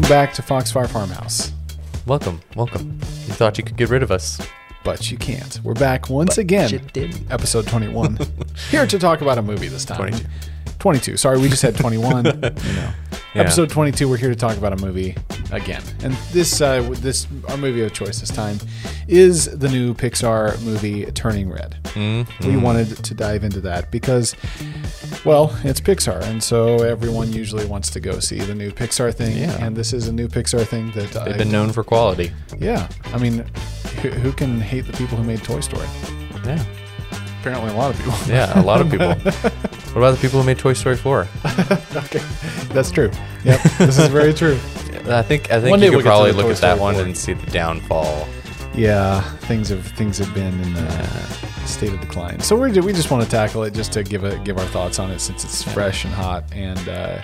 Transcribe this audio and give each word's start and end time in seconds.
welcome 0.00 0.16
back 0.16 0.32
to 0.32 0.40
Foxfire 0.40 0.88
Farmhouse. 0.88 1.52
Welcome, 2.06 2.40
welcome. 2.56 2.98
You 3.26 3.34
thought 3.34 3.58
you 3.58 3.64
could 3.64 3.76
get 3.76 3.90
rid 3.90 4.02
of 4.02 4.10
us. 4.10 4.40
But 4.82 5.10
you 5.10 5.18
can't. 5.18 5.60
We're 5.62 5.74
back 5.74 6.08
once 6.08 6.38
again. 6.38 6.70
you 6.70 6.78
didn't. 6.78 7.30
Episode 7.30 7.66
21. 7.66 8.18
Here 8.70 8.86
to 8.86 8.98
talk 8.98 9.20
about 9.20 9.36
a 9.36 9.42
movie 9.42 9.68
this 9.68 9.84
time. 9.84 9.98
22. 9.98 10.26
22. 10.78 11.16
Sorry, 11.16 11.38
we 11.38 11.48
just 11.48 11.62
had 11.62 11.76
21. 11.76 12.24
you 12.24 12.32
know. 12.32 12.50
Yeah. 13.32 13.42
Episode 13.42 13.70
22, 13.70 14.08
we're 14.08 14.16
here 14.16 14.30
to 14.30 14.34
talk 14.34 14.56
about 14.56 14.72
a 14.72 14.76
movie 14.76 15.14
again. 15.52 15.82
And 16.02 16.14
this, 16.32 16.60
uh, 16.60 16.82
this 16.98 17.28
our 17.48 17.56
movie 17.56 17.82
of 17.82 17.92
choice 17.92 18.18
this 18.18 18.30
time 18.30 18.58
is 19.06 19.56
the 19.56 19.68
new 19.68 19.94
Pixar 19.94 20.60
movie 20.62 21.04
Turning 21.12 21.48
Red. 21.48 21.76
Mm-hmm. 21.84 22.48
We 22.48 22.56
wanted 22.56 22.88
to 22.88 23.14
dive 23.14 23.44
into 23.44 23.60
that 23.60 23.92
because, 23.92 24.34
well, 25.24 25.56
it's 25.62 25.80
Pixar. 25.80 26.22
And 26.24 26.42
so 26.42 26.82
everyone 26.82 27.32
usually 27.32 27.66
wants 27.66 27.88
to 27.90 28.00
go 28.00 28.18
see 28.18 28.40
the 28.40 28.54
new 28.54 28.72
Pixar 28.72 29.14
thing. 29.14 29.36
Yeah. 29.36 29.64
And 29.64 29.76
this 29.76 29.92
is 29.92 30.08
a 30.08 30.12
new 30.12 30.26
Pixar 30.26 30.66
thing 30.66 30.90
that 30.92 31.12
They've 31.12 31.34
I 31.34 31.38
been 31.38 31.52
known 31.52 31.72
for 31.72 31.84
quality. 31.84 32.32
Yeah, 32.58 32.88
I 33.06 33.18
mean, 33.18 33.44
who, 34.02 34.08
who 34.08 34.32
can 34.32 34.60
hate 34.60 34.86
the 34.86 34.92
people 34.94 35.16
who 35.16 35.22
made 35.22 35.44
Toy 35.44 35.60
Story? 35.60 35.86
Yeah. 36.44 36.64
Apparently, 37.40 37.70
a 37.70 37.76
lot 37.76 37.90
of 37.92 37.96
people. 37.96 38.14
Yeah, 38.26 38.60
a 38.60 38.64
lot 38.64 38.80
of 38.80 38.90
people. 38.90 39.14
what 39.92 39.98
about 39.98 40.14
the 40.14 40.20
people 40.20 40.40
who 40.40 40.46
made 40.46 40.58
Toy 40.58 40.72
Story 40.72 40.96
4? 40.96 41.20
okay, 41.96 42.18
that's 42.72 42.90
true. 42.90 43.10
Yep, 43.44 43.62
this 43.78 43.98
is 43.98 44.08
very 44.08 44.32
true. 44.32 44.58
I 45.06 45.22
think 45.22 45.50
I 45.50 45.60
think 45.60 45.70
One 45.70 45.80
day 45.80 45.86
you 45.86 45.92
we'll 45.92 46.00
could 46.00 46.06
probably 46.06 46.32
look 46.32 46.46
Toy 46.46 46.52
at 46.52 46.58
that 46.58 46.76
Story 46.76 46.80
one 46.80 46.94
4. 46.94 47.02
and 47.04 47.16
see 47.16 47.32
the 47.32 47.50
downfall. 47.50 48.28
Yeah, 48.74 49.20
things 49.40 49.68
have 49.70 49.84
things 49.86 50.18
have 50.18 50.32
been 50.32 50.60
in 50.60 50.76
a 50.76 51.66
state 51.66 51.92
of 51.92 52.00
decline. 52.00 52.40
So 52.40 52.56
we 52.56 52.70
we 52.80 52.92
just 52.92 53.10
want 53.10 53.24
to 53.24 53.30
tackle 53.30 53.64
it 53.64 53.74
just 53.74 53.92
to 53.92 54.02
give 54.04 54.24
a 54.24 54.38
give 54.38 54.58
our 54.58 54.66
thoughts 54.66 54.98
on 54.98 55.10
it 55.10 55.18
since 55.20 55.44
it's 55.44 55.62
fresh 55.62 56.04
and 56.04 56.14
hot, 56.14 56.44
and 56.52 56.88
uh, 56.88 57.20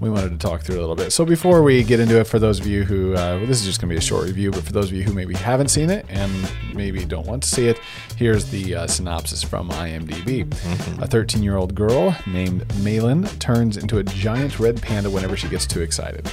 we 0.00 0.10
wanted 0.10 0.30
to 0.30 0.36
talk 0.38 0.62
through 0.62 0.78
a 0.78 0.80
little 0.80 0.96
bit. 0.96 1.12
So 1.12 1.24
before 1.24 1.62
we 1.62 1.82
get 1.82 2.00
into 2.00 2.18
it, 2.18 2.26
for 2.26 2.38
those 2.38 2.58
of 2.60 2.66
you 2.66 2.84
who 2.84 3.12
uh, 3.12 3.38
well, 3.38 3.46
this 3.46 3.60
is 3.60 3.66
just 3.66 3.80
going 3.80 3.88
to 3.88 3.94
be 3.94 3.98
a 3.98 4.02
short 4.02 4.26
review, 4.26 4.50
but 4.50 4.62
for 4.64 4.72
those 4.72 4.86
of 4.86 4.92
you 4.96 5.02
who 5.02 5.12
maybe 5.12 5.34
haven't 5.34 5.68
seen 5.68 5.90
it 5.90 6.04
and 6.08 6.32
maybe 6.74 7.04
don't 7.04 7.26
want 7.26 7.42
to 7.42 7.48
see 7.48 7.68
it, 7.68 7.78
here's 8.16 8.50
the 8.50 8.74
uh, 8.74 8.86
synopsis 8.86 9.42
from 9.42 9.70
IMDb. 9.70 10.50
A 11.02 11.06
13 11.06 11.42
year 11.42 11.56
old 11.56 11.74
girl 11.74 12.14
named 12.26 12.66
Meilin 12.82 13.38
turns 13.38 13.76
into 13.76 13.98
a 13.98 14.02
giant 14.04 14.58
red 14.58 14.80
panda 14.82 15.10
whenever 15.10 15.36
she 15.36 15.48
gets 15.48 15.66
too 15.66 15.80
excited, 15.80 16.30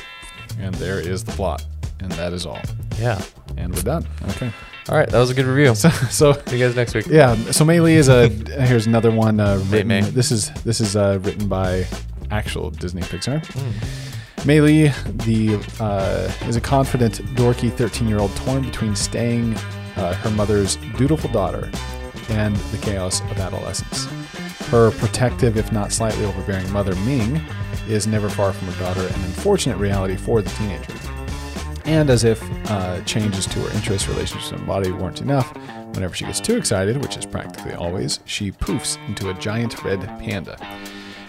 and 0.59 0.73
there 0.75 0.99
is 0.99 1.23
the 1.23 1.31
plot, 1.33 1.65
and 1.99 2.11
that 2.13 2.33
is 2.33 2.45
all. 2.45 2.59
Yeah. 2.99 3.21
And 3.57 3.73
we're 3.73 3.81
done. 3.81 4.07
Okay. 4.29 4.51
All 4.89 4.97
right, 4.97 5.07
that 5.09 5.19
was 5.19 5.29
a 5.29 5.33
good 5.35 5.45
review. 5.45 5.75
So, 5.75 5.89
so 5.89 6.33
See 6.47 6.57
you 6.57 6.65
guys 6.65 6.75
next 6.75 6.95
week. 6.95 7.05
yeah, 7.07 7.35
so 7.51 7.63
Mei 7.63 7.79
Lee 7.79 7.95
is 7.95 8.09
a. 8.09 8.29
Here's 8.29 8.87
another 8.87 9.11
one. 9.11 9.39
Uh, 9.39 9.63
written, 9.69 9.87
Mei. 9.89 10.01
This 10.01 10.31
is 10.31 10.49
this 10.63 10.81
is 10.81 10.95
uh, 10.95 11.19
written 11.21 11.47
by 11.47 11.85
actual 12.31 12.71
Disney 12.71 13.01
Pixar. 13.01 13.45
Hmm. 13.45 14.47
Mei 14.47 14.59
Lee, 14.59 14.87
the 15.25 15.63
uh, 15.79 16.31
is 16.47 16.55
a 16.55 16.61
confident, 16.61 17.23
dorky 17.35 17.71
13 17.71 18.07
year 18.07 18.19
old 18.19 18.35
torn 18.37 18.63
between 18.63 18.95
staying 18.95 19.55
uh, 19.97 20.13
her 20.15 20.31
mother's 20.31 20.77
dutiful 20.97 21.29
daughter 21.31 21.69
and 22.29 22.55
the 22.55 22.77
chaos 22.77 23.21
of 23.21 23.37
adolescence. 23.37 24.05
Her 24.69 24.91
protective, 24.91 25.57
if 25.57 25.71
not 25.71 25.91
slightly 25.91 26.25
overbearing 26.25 26.71
mother, 26.71 26.95
Ming, 26.97 27.41
is 27.87 28.07
never 28.07 28.29
far 28.29 28.53
from 28.53 28.69
her 28.69 28.79
daughter, 28.79 29.01
an 29.01 29.23
unfortunate 29.25 29.77
reality 29.77 30.15
for 30.15 30.41
the 30.41 30.49
teenager. 30.51 30.93
And 31.85 32.09
as 32.09 32.23
if 32.23 32.41
uh, 32.69 33.01
changes 33.01 33.45
to 33.47 33.59
her 33.59 33.75
interests, 33.75 34.07
relationships, 34.07 34.51
and 34.51 34.65
body 34.65 34.91
weren't 34.91 35.21
enough, 35.21 35.53
whenever 35.93 36.15
she 36.15 36.25
gets 36.25 36.39
too 36.39 36.55
excited, 36.55 36.97
which 37.01 37.17
is 37.17 37.25
practically 37.25 37.73
always, 37.73 38.21
she 38.25 38.51
poofs 38.51 38.97
into 39.07 39.29
a 39.29 39.33
giant 39.33 39.83
red 39.83 39.99
panda. 40.19 40.57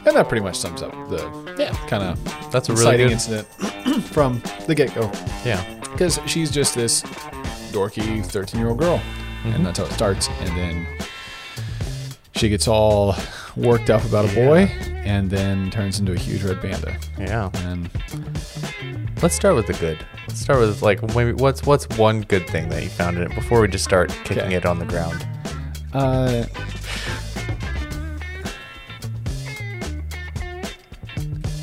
And 0.05 0.17
that 0.17 0.29
pretty 0.29 0.43
much 0.43 0.57
sums 0.57 0.83
up 0.83 0.91
the 1.09 1.55
Yeah. 1.59 1.73
kind 1.89 2.03
of 2.03 2.51
That's 2.53 2.69
a 2.69 2.75
really 2.75 2.97
good. 2.97 3.13
incident 3.13 3.47
from 4.05 4.43
the 4.67 4.75
get 4.75 4.95
go. 4.95 5.11
Yeah. 5.45 5.63
Because 5.93 6.19
she's 6.27 6.51
just 6.51 6.75
this 6.75 7.03
dorky 7.73 8.25
13 8.25 8.59
year 8.61 8.71
old 8.71 8.79
girl. 8.79 8.99
Mm-hmm. 8.99 9.53
And 9.53 9.67
that's 9.67 9.79
how 9.79 9.85
it 9.85 9.93
starts. 9.93 10.29
And 10.41 10.49
then 10.57 10.87
she 12.35 12.49
gets 12.49 12.67
all 12.67 13.15
worked 13.57 13.91
up 13.91 14.05
about 14.05 14.25
a 14.31 14.35
boy 14.35 14.63
and 15.05 15.31
then 15.31 15.71
turns 15.71 16.01
into 16.01 16.13
a 16.13 16.19
huge 16.19 16.43
red 16.43 16.61
panda. 16.61 16.97
Yeah. 17.19 17.51
And 17.67 17.89
Let's 19.23 19.37
start 19.37 19.55
with 19.55 19.69
the 19.69 19.75
good. 19.75 20.05
Let's 20.27 20.41
start 20.41 20.59
with 20.59 20.83
like 20.83 21.01
maybe 21.15 21.33
what's 21.33 21.65
what's 21.65 21.87
one 21.97 22.23
good 22.23 22.45
thing 22.49 22.69
that 22.71 22.83
you 22.83 22.89
found 22.89 23.19
in 23.19 23.23
it 23.31 23.35
before 23.37 23.61
we 23.61 23.69
just 23.69 23.85
start 23.85 24.09
kicking 24.25 24.43
Okay. 24.45 24.55
it 24.57 24.67
on 24.67 24.81
the 24.81 24.85
ground. 24.85 25.25
Uh, 25.93 26.45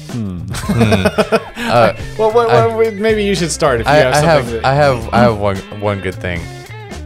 Uh, 1.70 1.94
well, 2.18 2.32
what, 2.32 2.50
I- 2.50 2.66
what- 2.76 2.94
maybe 2.96 3.24
you 3.24 3.36
should 3.36 3.52
start 3.52 3.80
if 3.82 3.86
you 3.88 3.94
I, 3.94 3.98
have 3.98 4.14
I 4.16 4.20
have 4.28 4.52
that, 4.52 4.66
I 4.66 4.74
have 4.74 5.10
I 5.14 5.20
have 5.20 5.38
one 5.40 5.58
one 5.80 6.00
good 6.02 6.16
thing. 6.16 6.42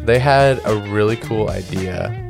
They 0.06 0.20
had 0.20 0.62
a 0.66 0.76
really 0.90 1.18
cool 1.18 1.50
idea 1.50 2.30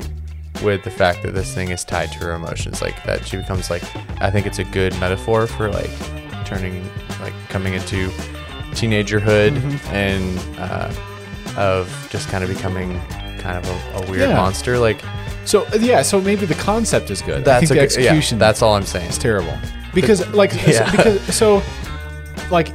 with 0.64 0.84
the 0.84 0.90
fact 0.90 1.22
that 1.24 1.34
this 1.36 1.54
thing 1.54 1.70
is 1.70 1.84
tied 1.84 2.12
to 2.14 2.18
her 2.20 2.34
emotions, 2.34 2.82
like 2.82 3.04
that 3.04 3.26
she 3.26 3.38
becomes 3.38 3.70
like 3.70 3.84
I 4.22 4.32
think 4.32 4.48
it's 4.48 4.58
a 4.60 4.64
good 4.64 4.98
metaphor 5.00 5.46
for 5.46 5.70
like 5.70 5.92
turning 6.46 6.90
like 7.22 7.34
coming 7.50 7.74
into 7.76 8.10
teenagerhood 8.72 9.52
Mm-hmm. 9.58 9.94
and 9.94 10.40
uh, 10.60 10.92
of 11.60 12.08
just 12.10 12.30
kind 12.30 12.44
of 12.44 12.50
becoming 12.50 13.00
kind 13.38 13.58
of 13.64 13.68
a, 13.70 13.98
a 14.08 14.10
weird 14.10 14.30
Yeah. 14.30 14.38
monster. 14.38 14.80
Like 14.80 15.00
so 15.46 15.68
yeah, 15.80 16.02
so 16.02 16.20
maybe 16.20 16.48
the 16.48 16.56
concept 16.56 17.12
is 17.12 17.22
good. 17.22 17.42
I 17.42 17.42
that's 17.42 17.60
think 17.70 17.72
a 17.72 17.74
the 17.74 17.88
good- 17.88 17.92
yeah, 18.04 18.10
execution 18.10 18.40
that's 18.40 18.64
all 18.64 18.74
I'm 18.76 18.86
saying. 18.86 19.08
It's 19.10 19.18
terrible 19.20 19.56
because 19.94 20.28
like 20.34 20.52
so- 20.52 20.86
because 20.92 21.36
so 21.36 21.62
like 22.52 22.70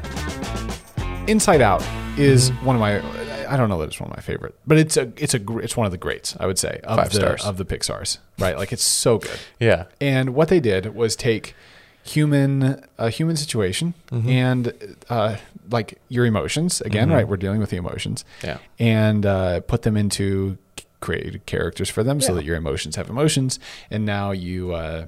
Inside 1.29 1.61
Out 1.61 1.83
is 2.17 2.51
Mm-hmm. 2.51 2.67
one 2.67 2.77
of 2.77 2.81
my 2.81 3.03
I 3.51 3.57
don't 3.57 3.69
know 3.71 3.79
that 3.79 3.87
it's 3.89 3.99
one 4.01 4.11
of 4.11 4.17
my 4.17 4.21
favorite, 4.23 4.55
but 4.67 4.77
it's 4.79 4.97
a 4.97 5.11
it's 5.17 5.35
a 5.35 5.59
it's 5.59 5.77
one 5.77 5.87
of 5.87 5.93
the 5.93 5.99
greats 5.99 6.37
I 6.39 6.47
would 6.47 6.59
say 6.59 6.81
of 6.85 6.99
Five 6.99 7.11
the 7.11 7.15
stars. 7.15 7.45
of 7.45 7.57
the 7.57 7.65
Pixar's 7.65 8.19
right. 8.39 8.57
Like 8.59 8.73
it's 8.73 8.85
so 8.85 9.19
good. 9.19 9.39
Yeah. 9.59 9.85
And 10.01 10.35
what 10.35 10.49
they 10.49 10.61
did 10.61 10.95
was 10.95 11.17
take 11.17 11.55
human 12.05 12.83
a 12.99 13.11
human 13.11 13.37
situation 13.37 13.95
Mm-hmm. 14.11 14.29
and 14.29 14.97
uh, 15.09 15.37
like 15.71 15.99
your 16.09 16.25
emotions 16.27 16.81
again, 16.83 17.11
right? 17.11 17.27
We're 17.29 17.37
dealing 17.37 17.61
with 17.61 17.71
the 17.71 17.77
emotions, 17.77 18.25
Yeah. 18.43 18.59
and 18.79 19.25
uh, 19.27 19.61
put 19.61 19.83
them 19.83 19.97
into 19.97 20.57
created 21.01 21.45
characters 21.47 21.89
for 21.91 22.03
them 22.03 22.21
so 22.21 22.35
that 22.35 22.45
your 22.45 22.57
emotions 22.57 22.97
have 22.97 23.09
emotions, 23.11 23.59
and 23.91 24.05
now 24.07 24.31
you. 24.31 24.73
Uh, 24.73 25.07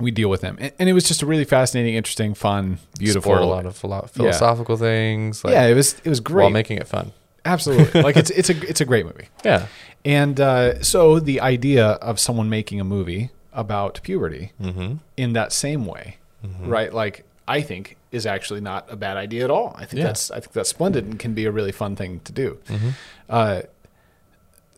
we 0.00 0.10
deal 0.10 0.28
with 0.30 0.40
them, 0.40 0.56
and, 0.60 0.72
and 0.78 0.88
it 0.88 0.92
was 0.92 1.04
just 1.06 1.22
a 1.22 1.26
really 1.26 1.44
fascinating, 1.44 1.94
interesting, 1.94 2.34
fun, 2.34 2.78
beautiful. 2.98 3.32
Explored 3.32 3.42
a 3.42 3.46
lot 3.46 3.66
of 3.66 3.76
philo- 3.76 4.06
philosophical 4.10 4.76
things. 4.76 5.44
Like, 5.44 5.52
yeah, 5.52 5.66
it 5.66 5.74
was 5.74 5.94
it 6.04 6.08
was 6.08 6.20
great. 6.20 6.44
while 6.44 6.50
making 6.50 6.78
it 6.78 6.88
fun. 6.88 7.12
Absolutely, 7.44 8.02
like 8.08 8.16
it's 8.16 8.30
it's 8.30 8.50
a 8.50 8.68
it's 8.68 8.80
a 8.80 8.84
great 8.84 9.04
movie. 9.06 9.28
Yeah. 9.44 9.66
And 10.04 10.40
uh, 10.40 10.82
so 10.82 11.20
the 11.20 11.40
idea 11.40 11.86
of 11.86 12.18
someone 12.18 12.48
making 12.48 12.80
a 12.80 12.84
movie 12.84 13.30
about 13.52 14.00
puberty 14.02 14.52
Mm-hmm. 14.60 14.94
in 15.16 15.32
that 15.34 15.52
same 15.52 15.84
way, 15.86 16.16
right? 16.62 16.92
Like 16.92 17.24
I 17.46 17.60
think 17.60 17.96
is 18.12 18.24
actually 18.26 18.60
not 18.60 18.86
a 18.90 18.96
bad 18.96 19.16
idea 19.16 19.44
at 19.44 19.50
all. 19.50 19.74
I 19.76 19.84
think 19.84 19.98
Yeah. 20.00 20.06
that's 20.06 20.30
I 20.30 20.40
think 20.40 20.52
that's 20.52 20.70
splendid 20.70 21.04
and 21.04 21.18
can 21.18 21.34
be 21.34 21.44
a 21.44 21.50
really 21.52 21.72
fun 21.72 21.96
thing 21.96 22.20
to 22.24 22.32
do. 22.32 22.58
Mm-hmm. 22.68 22.88
Uh, 23.28 23.60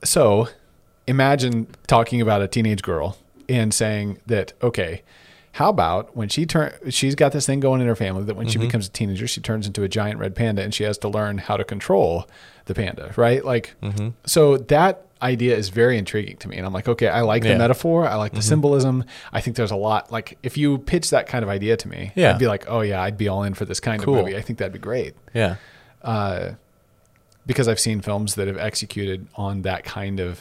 so 0.04 0.48
imagine 1.06 1.66
talking 1.86 2.20
about 2.20 2.42
a 2.42 2.48
teenage 2.48 2.82
girl 2.82 3.16
and 3.52 3.72
saying 3.74 4.18
that 4.26 4.52
okay. 4.62 5.02
How 5.56 5.68
about 5.68 6.16
when 6.16 6.30
she 6.30 6.46
turn? 6.46 6.72
She's 6.88 7.14
got 7.14 7.32
this 7.32 7.44
thing 7.44 7.60
going 7.60 7.82
in 7.82 7.86
her 7.86 7.94
family 7.94 8.24
that 8.24 8.36
when 8.36 8.46
Mm-hmm. 8.46 8.52
she 8.52 8.58
becomes 8.58 8.86
a 8.86 8.90
teenager, 8.90 9.26
she 9.26 9.42
turns 9.42 9.66
into 9.66 9.82
a 9.82 9.88
giant 9.88 10.18
red 10.18 10.34
panda, 10.34 10.62
and 10.62 10.72
she 10.72 10.84
has 10.84 10.96
to 10.98 11.08
learn 11.10 11.36
how 11.36 11.58
to 11.58 11.64
control 11.64 12.26
the 12.64 12.74
panda, 12.74 13.12
right? 13.16 13.44
Like, 13.44 13.74
Mm-hmm. 13.82 14.08
so 14.24 14.56
that 14.56 15.04
idea 15.20 15.54
is 15.54 15.68
very 15.68 15.98
intriguing 15.98 16.38
to 16.38 16.48
me, 16.48 16.56
and 16.56 16.64
I'm 16.64 16.72
like, 16.72 16.88
okay, 16.88 17.06
I 17.08 17.20
like 17.20 17.42
the 17.42 17.48
Yeah. 17.48 17.54
Mm-hmm. 17.56 17.60
metaphor, 17.64 18.08
I 18.08 18.14
like 18.14 18.32
the 18.32 18.40
symbolism. 18.40 19.04
I 19.30 19.42
think 19.42 19.56
there's 19.56 19.70
a 19.70 19.76
lot. 19.76 20.10
Like, 20.10 20.38
if 20.43 20.56
you 20.56 20.78
pitch 20.78 21.10
that 21.10 21.26
kind 21.26 21.43
of 21.44 21.50
idea 21.50 21.76
to 21.76 21.87
me, 21.88 22.12
Yeah. 22.14 22.31
I'd 22.32 22.38
be 22.38 22.46
like, 22.46 22.64
oh 22.69 22.81
yeah, 22.81 23.02
I'd 23.02 23.19
be 23.19 23.28
all 23.28 23.43
in 23.43 23.52
for 23.52 23.66
this 23.66 23.78
kind 23.78 24.02
Cool. 24.02 24.14
of 24.20 24.25
movie. 24.25 24.37
I 24.37 24.40
think 24.40 24.58
that'd 24.58 24.72
be 24.72 24.78
great 24.78 25.14
Yeah. 25.34 25.56
because 27.46 27.69
I've 27.69 27.81
seen 27.81 28.00
films 28.00 28.37
that 28.37 28.46
have 28.49 28.56
executed 28.56 29.26
on 29.37 29.62
that 29.62 29.84
kind 29.84 30.20
of 30.20 30.40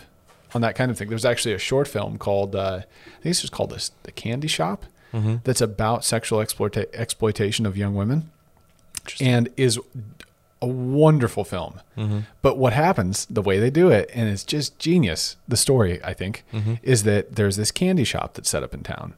on 0.53 0.61
that 0.61 0.75
kind 0.75 0.91
of 0.91 0.97
thing. 0.97 1.09
There's 1.09 1.25
actually 1.25 1.53
a 1.53 1.59
short 1.59 1.87
film 1.87 2.17
called 2.17 2.55
uh, 2.55 2.81
I 2.81 3.21
think 3.21 3.31
it's 3.31 3.41
just 3.41 3.53
called 3.53 3.71
the, 3.71 3.89
the 4.03 4.11
Candy 4.11 4.47
Shop 4.47 4.85
mm-hmm. 5.13 5.37
that's 5.43 5.61
about 5.61 6.03
sexual 6.03 6.39
exploita- 6.39 6.93
exploitation 6.93 7.65
of 7.65 7.77
young 7.77 7.95
women, 7.95 8.31
and 9.19 9.49
is 9.57 9.79
a 10.61 10.67
wonderful 10.67 11.43
film. 11.43 11.81
Mm-hmm. 11.97 12.19
But 12.41 12.57
what 12.57 12.73
happens, 12.73 13.25
the 13.25 13.41
way 13.41 13.59
they 13.59 13.71
do 13.71 13.89
it, 13.89 14.09
and 14.13 14.29
it's 14.29 14.43
just 14.43 14.77
genius. 14.77 15.37
The 15.47 15.57
story, 15.57 16.03
I 16.03 16.13
think, 16.13 16.43
mm-hmm. 16.53 16.75
is 16.83 17.03
that 17.03 17.35
there's 17.35 17.55
this 17.55 17.71
candy 17.71 18.03
shop 18.03 18.35
that's 18.35 18.49
set 18.49 18.63
up 18.63 18.73
in 18.73 18.83
town, 18.83 19.15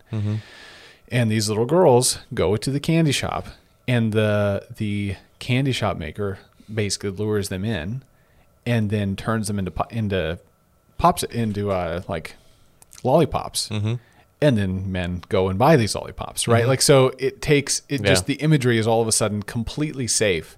and 1.09 1.29
these 1.29 1.49
little 1.49 1.65
girls 1.65 2.19
go 2.33 2.57
to 2.57 2.71
the 2.71 2.79
candy 2.79 3.11
shop, 3.11 3.47
and 3.87 4.13
the 4.13 4.67
the 4.77 5.15
candy 5.39 5.73
shop 5.73 5.97
maker 5.97 6.39
basically 6.73 7.09
lures 7.09 7.49
them 7.49 7.65
in, 7.65 8.03
and 8.65 8.89
then 8.89 9.15
turns 9.15 9.47
them 9.47 9.59
into 9.59 9.73
into 9.89 10.39
pops 10.97 11.23
it 11.23 11.31
into 11.31 11.71
uh, 11.71 12.01
like 12.07 12.35
lollipops. 13.03 13.69
and 13.69 14.57
then 14.57 14.91
men 14.91 15.23
go 15.29 15.47
and 15.49 15.57
buy 15.57 15.75
these 15.77 15.95
lollipops, 15.95 16.47
right? 16.47 16.67
Like 16.67 16.81
so 16.81 17.13
it 17.17 17.41
takes 17.41 17.81
it 17.89 18.01
Yeah. 18.01 18.09
just 18.09 18.25
the 18.25 18.35
imagery 18.35 18.77
is 18.77 18.85
all 18.87 19.01
of 19.01 19.07
a 19.07 19.11
sudden 19.11 19.43
completely 19.43 20.07
safe. 20.07 20.55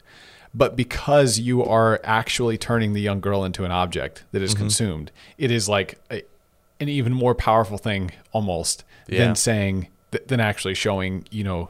But 0.54 0.76
because 0.78 1.38
you 1.38 1.64
are 1.66 2.00
actually 2.04 2.58
turning 2.58 2.94
the 2.94 3.02
young 3.02 3.20
girl 3.20 3.44
into 3.44 3.66
an 3.66 3.72
object 3.72 4.24
that 4.32 4.42
is 4.42 4.52
Mm-hmm. 4.54 4.60
consumed, 4.64 5.12
it 5.38 5.52
is 5.52 5.68
like 5.68 6.00
a, 6.10 6.24
an 6.80 6.88
even 6.90 7.14
more 7.14 7.36
powerful 7.36 7.78
thing 7.78 8.12
almost 8.32 8.84
Yeah. 9.08 9.20
than 9.26 9.36
saying 9.36 9.88
than 10.28 10.40
actually 10.40 10.76
showing, 10.76 11.26
you 11.30 11.44
know, 11.44 11.70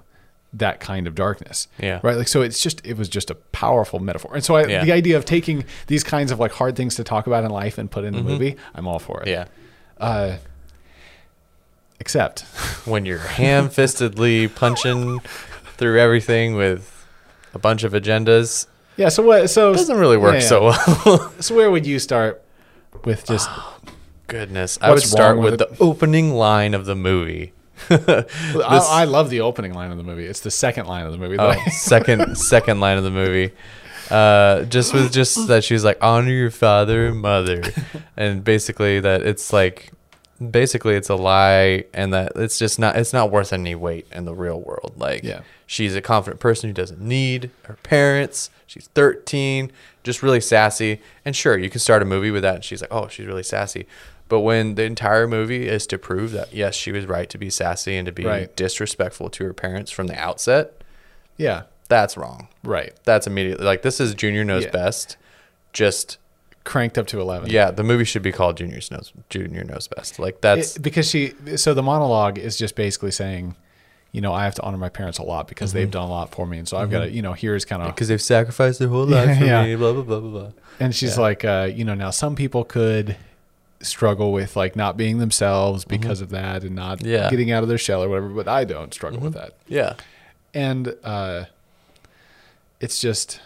that 0.58 0.80
kind 0.80 1.06
of 1.08 1.16
darkness. 1.16 1.68
Yeah. 1.80 2.00
Right. 2.04 2.16
Like 2.18 2.28
so 2.28 2.42
it's 2.42 2.62
just 2.62 2.86
it 2.86 2.98
was 2.98 3.10
just 3.10 3.30
a 3.30 3.36
powerful 3.36 4.00
metaphor. 4.00 4.34
And 4.36 4.44
so 4.44 4.56
I, 4.56 4.66
Yeah. 4.66 4.84
the 4.86 4.92
idea 4.92 5.18
of 5.18 5.26
taking 5.26 5.66
these 5.88 6.04
kinds 6.04 6.32
of 6.32 6.40
like 6.40 6.52
hard 6.54 6.76
things 6.76 6.96
to 6.96 7.04
talk 7.04 7.28
about 7.28 7.44
in 7.44 7.52
life 7.52 7.78
and 7.78 7.90
put 7.92 8.04
in 8.06 8.16
a 8.16 8.24
movie, 8.24 8.56
I'm 8.74 8.88
all 8.88 9.00
for 9.00 9.22
it. 9.22 9.28
Yeah. 9.28 9.46
Uh 10.00 10.38
except 12.00 12.42
When 12.86 13.06
you're 13.06 13.20
ham 13.20 13.70
fistedly 13.70 14.54
punching 14.54 15.20
through 15.78 16.00
everything 16.00 16.56
with 16.56 17.06
a 17.54 17.60
bunch 17.60 17.84
of 17.84 17.94
agendas, 17.94 18.68
Yeah, 18.98 19.10
so 19.10 19.24
what 19.24 19.50
so 19.50 19.72
it 19.72 19.78
doesn't 19.78 19.98
really 19.98 20.18
work 20.18 20.36
yeah, 20.36 20.40
yeah. 20.42 20.48
so 20.48 20.62
well. 21.06 21.34
So 21.40 21.56
where 21.56 21.72
would 21.72 21.86
you 21.86 22.00
start 22.00 22.44
with 23.04 23.26
just 23.26 23.50
Goodness. 24.28 24.80
I 24.82 24.90
would 24.92 25.04
start 25.04 25.38
with, 25.38 25.60
with 25.60 25.60
the 25.60 25.78
opening 25.80 26.34
line 26.34 26.74
of 26.74 26.86
the 26.88 26.96
movie. 26.96 27.54
I, 27.90 28.26
I 29.02 29.04
love 29.06 29.30
the 29.30 29.42
opening 29.42 29.74
line 29.74 29.92
of 29.92 29.98
the 29.98 30.04
movie. 30.04 30.26
It's 30.26 30.40
the 30.42 30.52
second 30.52 30.88
line 30.88 31.06
of 31.06 31.12
the 31.12 31.18
movie. 31.18 31.38
Oh, 31.40 31.54
second 31.72 32.38
second 32.38 32.80
line 32.80 32.98
of 32.98 33.04
the 33.04 33.12
movie. 33.12 33.54
Uh, 34.10 34.64
just 34.66 34.94
with 34.94 35.12
just 35.12 35.48
that 35.48 35.64
she's 35.64 35.84
like 35.84 35.98
honor 36.02 36.30
your 36.32 36.52
father 36.52 37.08
and 37.08 37.18
mother, 37.20 37.62
and 38.18 38.44
basically 38.44 39.00
that 39.00 39.24
it's 39.24 39.52
like 39.52 39.92
basically 40.52 40.94
it's 40.96 41.10
a 41.10 41.16
lie, 41.16 41.86
and 41.94 42.14
that 42.14 42.34
it's 42.36 42.60
just 42.60 42.78
not 42.80 42.96
it's 42.98 43.14
not 43.14 43.32
worth 43.32 43.52
any 43.52 43.74
weight 43.76 44.06
in 44.12 44.26
the 44.26 44.34
real 44.36 44.60
world. 44.62 44.94
Like 44.98 45.24
Yeah. 45.24 45.42
she's 45.66 45.96
a 45.96 46.02
confident 46.02 46.40
person 46.40 46.70
who 46.70 46.74
doesn't 46.74 47.02
need 47.02 47.50
her 47.64 47.76
parents. 47.84 48.52
She's 48.68 48.88
thirteen, 48.90 49.72
just 50.04 50.22
really 50.22 50.42
sassy, 50.42 51.02
and 51.26 51.36
sure 51.36 51.58
you 51.58 51.70
can 51.72 51.80
start 51.80 52.02
a 52.04 52.06
movie 52.06 52.30
with 52.32 52.44
that. 52.44 52.56
And 52.56 52.64
she's 52.64 52.82
like, 52.82 52.94
oh, 52.94 53.08
she's 53.08 53.26
really 53.26 53.44
sassy. 53.44 53.88
But 54.28 54.40
when 54.40 54.74
the 54.76 54.84
entire 54.84 55.28
movie 55.28 55.68
is 55.68 55.86
to 55.88 55.98
prove 56.00 56.32
that 56.32 56.54
yes, 56.54 56.74
she 56.76 56.92
was 56.92 57.06
right 57.06 57.30
to 57.30 57.38
be 57.38 57.50
sassy 57.50 57.96
and 57.96 58.06
to 58.08 58.12
be 58.12 58.26
Right. 58.26 58.56
disrespectful 58.56 59.30
to 59.30 59.44
her 59.46 59.54
parents 59.54 59.92
from 59.92 60.08
the 60.08 60.18
outset, 60.20 60.74
yeah, 61.38 61.64
that's 61.90 62.18
wrong. 62.18 62.48
right. 62.64 62.94
That's 63.04 63.28
immediately 63.28 63.66
like 63.66 63.82
this 63.84 64.00
is 64.00 64.16
Junior 64.16 64.44
Knows 64.44 64.64
Yeah. 64.66 64.72
Best. 64.72 65.18
Just 65.74 66.18
Cranked 66.64 66.98
up 66.98 67.06
to 67.08 67.22
eleven. 67.22 67.52
yeah, 67.52 67.70
the 67.70 67.84
movie 67.84 68.06
should 68.06 68.24
be 68.24 68.32
called 68.32 68.58
Junior 68.58 68.80
Knows 68.90 69.14
Junior 69.30 69.64
Knows 69.64 69.88
Best. 69.88 70.18
Like 70.18 70.42
that's 70.42 70.76
It- 70.78 70.82
because 70.82 71.08
she. 71.08 71.34
So 71.58 71.76
the 71.76 71.84
monologue 71.84 72.40
is 72.40 72.58
just 72.58 72.76
basically 72.76 73.12
saying, 73.12 73.56
you 74.12 74.22
know, 74.22 74.34
I 74.34 74.46
have 74.46 74.56
to 74.56 74.64
honor 74.64 74.78
my 74.78 74.90
parents 74.90 75.20
a 75.20 75.24
lot 75.24 75.48
because 75.48 75.70
Mm-hmm. 75.70 75.78
they've 75.78 75.92
done 75.92 76.06
a 76.08 76.10
lot 76.10 76.32
for 76.34 76.48
me, 76.48 76.58
and 76.58 76.68
so 76.68 76.78
I've 76.78 76.90
got 76.90 77.02
to, 77.02 77.12
you 77.12 77.22
know, 77.22 77.34
here's 77.34 77.66
kind 77.66 77.84
of. 77.84 77.90
because 77.94 78.08
they've 78.08 78.20
sacrificed 78.22 78.80
their 78.80 78.88
whole 78.88 79.06
life 79.06 79.38
for 79.38 79.46
Yeah. 79.46 79.64
me. 79.66 79.76
Blah 79.76 79.94
blah 79.94 80.02
blah 80.02 80.20
blah 80.20 80.30
blah. 80.32 80.52
And 80.80 80.96
she's 80.96 81.18
Yeah. 81.18 81.22
like, 81.22 81.46
uh, 81.46 81.70
you 81.72 81.86
know, 81.86 81.94
now 81.94 82.10
some 82.10 82.36
people 82.36 82.64
could 82.64 83.16
struggle 83.86 84.32
with 84.32 84.56
like 84.56 84.76
not 84.76 84.98
being 84.98 85.18
themselves 85.20 85.86
because 85.86 86.22
of 86.22 86.30
that 86.30 86.64
and 86.64 86.76
not 86.76 87.00
Mm-hmm. 87.00 87.08
Yeah. 87.08 87.18
Mm-hmm. 87.22 87.30
getting 87.30 87.52
out 87.52 87.64
of 87.64 87.70
their 87.70 87.78
shell 87.78 88.04
or 88.04 88.10
whatever, 88.10 88.30
but 88.30 88.48
I 88.48 88.64
don't 88.66 88.94
struggle 88.94 89.20
with 89.22 89.34
that. 89.34 89.54
Yeah, 89.68 89.96
and 90.54 90.96
uh, 91.04 91.46
it's 92.80 93.00
just 93.00 93.40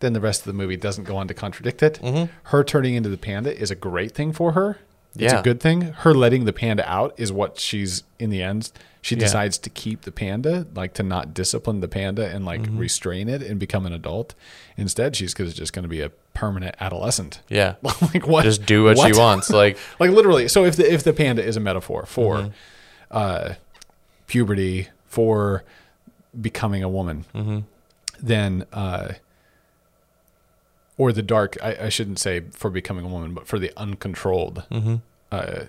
then 0.00 0.12
the 0.12 0.20
rest 0.20 0.42
of 0.42 0.46
the 0.46 0.52
movie 0.52 0.76
doesn't 0.76 1.04
go 1.04 1.16
on 1.16 1.26
to 1.28 1.34
contradict 1.34 1.82
it. 1.82 1.98
Mhm. 2.02 2.28
Her 2.44 2.62
turning 2.62 2.94
into 2.94 3.08
the 3.08 3.16
panda 3.18 3.56
is 3.60 3.70
a 3.70 3.74
great 3.74 4.12
thing 4.12 4.32
for 4.32 4.52
her. 4.52 4.78
It's 5.18 5.32
Yeah. 5.32 5.40
a 5.40 5.42
good 5.42 5.60
thing. 5.60 5.82
Her 5.82 6.14
letting 6.14 6.44
the 6.44 6.52
panda 6.52 6.88
out 6.90 7.12
is 7.16 7.30
what 7.32 7.58
she's 7.58 8.04
in 8.18 8.30
the 8.30 8.42
end. 8.42 8.70
She 9.02 9.14
Yeah. 9.14 9.20
decides 9.20 9.58
to 9.58 9.70
keep 9.70 10.02
the 10.02 10.12
panda, 10.12 10.66
like 10.74 10.92
to 10.94 11.02
not 11.02 11.32
discipline 11.34 11.80
the 11.80 11.88
panda 11.88 12.26
and 12.28 12.44
like 12.44 12.62
Mm-hmm. 12.62 12.78
restrain 12.78 13.28
it 13.28 13.42
and 13.42 13.58
become 13.58 13.86
an 13.86 13.92
adult. 13.92 14.34
Instead, 14.76 15.16
she's 15.16 15.34
just 15.34 15.72
going 15.72 15.82
to 15.84 15.88
be 15.88 16.00
a 16.00 16.10
permanent 16.34 16.74
adolescent. 16.80 17.40
yeah. 17.48 17.74
like 18.14 18.26
what? 18.26 18.44
Just 18.44 18.64
do 18.66 18.84
what, 18.84 18.98
she 18.98 19.18
wants. 19.18 19.50
Like 19.50 19.76
like 20.00 20.10
literally 20.10 20.46
so 20.48 20.64
if 20.64 20.76
the 20.76 20.92
if 20.92 21.02
the 21.04 21.12
panda 21.12 21.44
is 21.44 21.56
a 21.56 21.60
metaphor 21.60 22.06
for 22.06 22.36
Mm-hmm. 22.36 22.50
uh 23.10 23.54
puberty 24.26 24.88
for 25.06 25.64
becoming 26.38 26.82
a 26.82 26.88
woman 26.88 27.24
Mm-hmm. 27.34 27.58
then 28.22 28.66
uh 28.72 29.12
or 30.98 31.12
the 31.12 31.22
dark 31.22 31.56
I, 31.62 31.86
I 31.86 31.88
shouldn't 31.88 32.18
say 32.18 32.42
for 32.50 32.68
becoming 32.70 33.04
a 33.06 33.08
woman 33.08 33.32
but 33.32 33.46
for 33.46 33.58
the 33.58 33.72
uncontrolled 33.76 34.64
Mm-hmm. 34.70 34.96
uh 35.32 35.60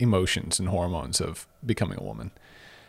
emotions 0.00 0.58
and 0.58 0.68
hormones 0.70 1.20
of 1.20 1.46
becoming 1.64 1.96
a 2.00 2.02
woman 2.02 2.32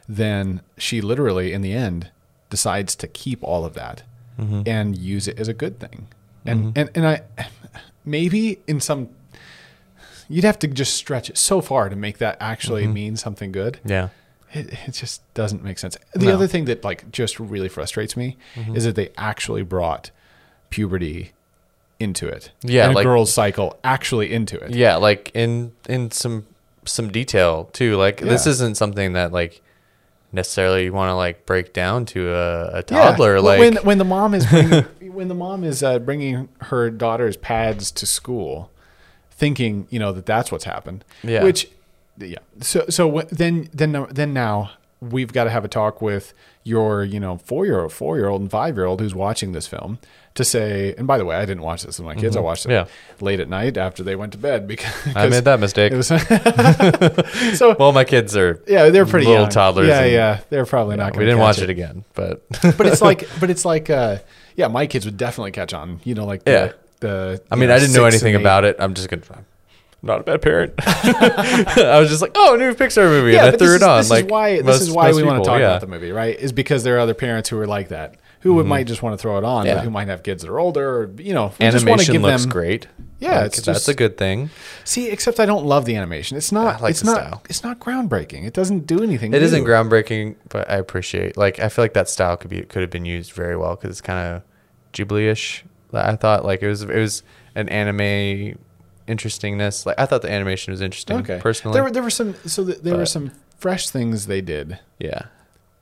then 0.09 0.61
she 0.77 1.01
literally 1.01 1.53
in 1.53 1.61
the 1.61 1.73
end 1.73 2.09
decides 2.49 2.95
to 2.95 3.07
keep 3.07 3.43
all 3.43 3.63
of 3.65 3.73
that 3.75 4.01
Mm-hmm. 4.39 4.63
and 4.65 4.97
use 4.97 5.27
it 5.29 5.39
as 5.39 5.47
a 5.47 5.53
good 5.53 5.79
thing. 5.79 6.07
And 6.45 6.77
and 6.77 6.89
and 6.93 7.07
i 7.07 7.21
maybe 8.03 8.59
in 8.67 8.81
some 8.81 9.07
you'd 10.27 10.43
have 10.43 10.59
to 10.59 10.67
just 10.67 10.93
stretch 10.93 11.29
it 11.29 11.37
so 11.37 11.61
far 11.61 11.87
to 11.87 11.95
make 11.95 12.17
that 12.17 12.35
actually 12.41 12.85
mean 12.87 13.15
something 13.15 13.51
good. 13.53 13.79
Yeah, 13.85 14.09
it, 14.53 14.73
it 14.87 14.91
just 14.91 15.21
doesn't 15.35 15.63
make 15.63 15.77
sense. 15.79 15.97
The 16.13 16.25
No. 16.25 16.33
other 16.33 16.47
thing 16.47 16.65
that 16.65 16.83
like 16.83 17.09
just 17.11 17.39
really 17.39 17.69
frustrates 17.69 18.17
me 18.17 18.35
is 18.73 18.83
that 18.83 18.95
they 18.95 19.09
actually 19.17 19.63
brought 19.63 20.11
puberty 20.69 21.31
into 21.99 22.27
it 22.27 22.51
Yeah, 22.63 22.83
and 22.85 22.93
a 22.93 22.95
like- 22.95 23.03
girl's 23.05 23.31
cycle 23.33 23.77
actually 23.83 24.33
into 24.33 24.57
it 24.57 24.71
yeah. 24.71 24.95
Like 24.97 25.31
in 25.33 25.71
in 25.87 26.11
some 26.11 26.45
some 26.85 27.09
detail 27.11 27.65
too. 27.73 27.95
Like 27.95 28.19
this 28.21 28.45
isn't 28.45 28.77
something 28.77 29.13
that 29.13 29.31
like 29.31 29.61
necessarily 30.31 30.83
you 30.85 30.93
want 30.93 31.09
to 31.09 31.15
like 31.15 31.45
break 31.45 31.71
down 31.73 32.05
to 32.07 32.31
a, 32.33 32.79
a 32.79 32.83
toddler. 32.83 33.35
Well, 33.35 33.43
Like 33.43 33.59
when 33.59 33.75
when 33.77 33.97
the 33.97 34.03
mom 34.05 34.33
is 34.33 34.45
bringing, 34.45 34.83
when 35.13 35.27
the 35.29 35.35
mom 35.35 35.63
is 35.63 35.81
uh, 35.81 35.99
bringing 35.99 36.49
her 36.61 36.89
daughter's 36.89 37.37
pads 37.37 37.91
to 37.91 38.05
school, 38.05 38.69
thinking 39.31 39.87
you 39.89 39.99
know 39.99 40.11
that 40.11 40.25
that's 40.25 40.51
what's 40.51 40.65
happened. 40.65 41.03
Yeah. 41.23 41.43
Which, 41.43 41.69
yeah. 42.17 42.39
So 42.61 42.85
so 42.89 43.21
then 43.31 43.69
then 43.73 44.05
then 44.11 44.33
now 44.33 44.71
we've 45.11 45.31
got 45.33 45.45
to 45.45 45.49
have 45.49 45.63
a 45.65 45.67
talk 45.67 46.01
with 46.01 46.33
your 46.63 47.03
you 47.03 47.19
know 47.19 47.37
four 47.37 47.65
year 47.65 47.81
old 47.81 47.93
four 47.93 48.17
year 48.17 48.27
old 48.27 48.41
and 48.41 48.49
five 48.51 48.75
year 48.75 48.85
old 48.85 48.99
who's 48.99 49.13
watching 49.15 49.51
this 49.51 49.67
film 49.67 49.99
to 50.33 50.43
say. 50.43 50.93
And 50.97 51.05
by 51.07 51.17
the 51.17 51.25
way, 51.25 51.35
I 51.35 51.45
didn't 51.45 51.61
watch 51.63 51.83
this 51.83 51.97
with 51.99 52.05
my 52.05 52.15
kids. 52.15 52.35
I 52.35 52.39
watched 52.41 52.65
it 52.65 52.69
Mm-hmm. 52.69 52.89
Yeah. 52.89 53.25
late 53.25 53.39
at 53.39 53.47
night 53.49 53.77
after 53.77 54.03
they 54.03 54.15
went 54.15 54.31
to 54.33 54.37
bed 54.37 54.67
because 54.73 54.93
I 55.15 55.27
made 55.29 55.43
that 55.45 55.59
mistake. 55.59 55.93
Was 55.93 56.07
so 57.57 57.75
well, 57.79 57.91
my 57.91 58.03
kids 58.03 58.35
are 58.35 58.61
yeah, 58.67 58.89
they're 58.89 59.05
pretty 59.05 59.27
little 59.27 59.43
young. 59.43 59.51
toddlers 59.51 59.87
Yeah, 59.87 60.01
and- 60.01 60.11
yeah, 60.11 60.39
they're 60.49 60.65
probably 60.65 60.95
not. 60.97 61.11
we 61.13 61.17
Gonna 61.17 61.25
didn't 61.27 61.39
watch 61.39 61.59
it. 61.59 61.69
again, 61.69 62.03
but 62.13 62.43
but 62.77 62.85
it's 62.87 63.01
like 63.01 63.27
but 63.39 63.49
it's 63.49 63.65
like 63.65 63.89
uh 63.89 64.17
yeah 64.55 64.67
my 64.67 64.87
kids 64.87 65.05
would 65.05 65.17
definitely 65.17 65.51
catch 65.51 65.73
on 65.73 65.99
you 66.03 66.15
know 66.15 66.25
like 66.25 66.43
the, 66.43 66.51
Yeah. 66.51 66.71
the 67.01 67.41
I 67.51 67.55
mean, 67.55 67.69
I 67.69 67.79
didn't 67.79 67.93
know 67.95 68.05
anything 68.05 68.35
about 68.35 68.63
it. 68.65 68.75
I'm 68.79 68.93
just 68.93 69.09
gonna. 69.09 69.21
Not 70.05 70.19
a 70.19 70.23
bad 70.23 70.41
parent. 70.43 70.73
I 70.79 71.97
was 71.99 72.09
just 72.09 72.21
like, 72.21 72.33
oh, 72.35 72.55
new 72.55 72.73
Pixar 72.75 73.09
movie, 73.09 73.33
yeah 73.33 73.47
and 73.47 73.55
I 73.55 73.57
threw 73.57 73.73
it 73.73 73.77
is, 73.77 73.83
on. 73.83 73.97
this 73.97 74.09
like 74.11 74.25
is 74.25 74.31
why 74.31 74.55
this 74.57 74.63
most- 74.63 74.81
is 74.81 74.91
why 74.91 75.11
we 75.11 75.23
want 75.23 75.43
to 75.43 75.49
talk 75.49 75.59
yeah. 75.59 75.65
about 75.65 75.81
the 75.81 75.87
movie 75.87 76.11
right 76.11 76.37
is 76.37 76.51
because 76.51 76.83
there 76.83 76.95
are 76.97 76.99
other 76.99 77.15
parents 77.15 77.49
who 77.49 77.59
are 77.59 77.65
like 77.65 77.89
that 77.89 78.17
who 78.41 78.53
would 78.53 78.61
mm-hmm. 78.61 78.69
might 78.69 78.87
just 78.87 79.01
want 79.01 79.13
to 79.13 79.17
throw 79.17 79.39
it 79.39 79.43
on 79.43 79.65
Yeah. 79.65 79.75
but 79.75 79.83
who 79.83 79.89
might 79.89 80.07
have 80.07 80.21
kids 80.21 80.43
that 80.43 80.51
are 80.51 80.59
older 80.59 80.87
or 80.87 81.11
you 81.17 81.33
know 81.33 81.53
we 81.59 81.69
just 81.71 81.87
want 81.87 82.01
to 82.01 82.11
Animation 82.11 82.21
looks 82.21 82.43
them 82.43 82.51
great. 82.51 82.87
Yeah, 83.19 83.39
Like, 83.39 83.45
it's 83.47 83.61
that's 83.61 83.87
a 83.87 83.95
good 83.95 84.17
thing. 84.17 84.51
see 84.83 85.09
except 85.09 85.39
I 85.39 85.47
don't 85.47 85.65
love 85.65 85.85
the 85.85 85.95
animation 85.95 86.37
it's 86.37 86.51
not 86.51 86.81
like 86.81 86.91
it's 86.91 87.03
not 87.03 87.17
style. 87.17 87.43
it's 87.49 87.63
not 87.63 87.79
groundbreaking 87.79 88.45
it 88.45 88.53
doesn't 88.53 88.85
do 88.85 89.01
anything 89.01 89.33
It 89.33 89.41
isn't 89.41 89.63
groundbreaking, 89.63 90.35
but 90.49 90.69
I 90.69 90.75
appreciate. 90.75 91.35
Like, 91.35 91.59
I 91.59 91.69
feel 91.69 91.83
like 91.83 91.93
that 91.93 92.09
style 92.09 92.37
could 92.37 92.51
be 92.51 92.61
could 92.61 92.83
have 92.83 92.91
been 92.91 93.05
used 93.05 93.31
very 93.31 93.57
well 93.57 93.75
because 93.75 93.89
it's 93.89 94.01
kind 94.01 94.19
of 94.19 94.43
Ghibli-ish. 94.93 95.65
I 95.91 96.15
thought 96.15 96.45
like 96.45 96.61
it 96.61 96.67
was 96.67 96.83
it 96.83 96.95
was 96.95 97.23
an 97.55 97.69
anime 97.69 98.59
interestingness. 99.07 99.85
Like 99.85 99.99
I 99.99 100.05
thought 100.05 100.21
the 100.21 100.31
animation 100.31 100.71
was 100.71 100.81
interesting. 100.81 101.17
okay 101.17 101.39
personally, 101.41 101.75
there 101.75 101.83
were 101.83 101.91
there 101.91 102.03
were 102.03 102.09
some 102.09 102.35
so 102.45 102.65
th- 102.65 102.79
there 102.79 102.97
were 102.97 103.05
some 103.05 103.31
fresh 103.57 103.89
things 103.89 104.27
they 104.27 104.41
did 104.41 104.79
yeah, 104.99 105.23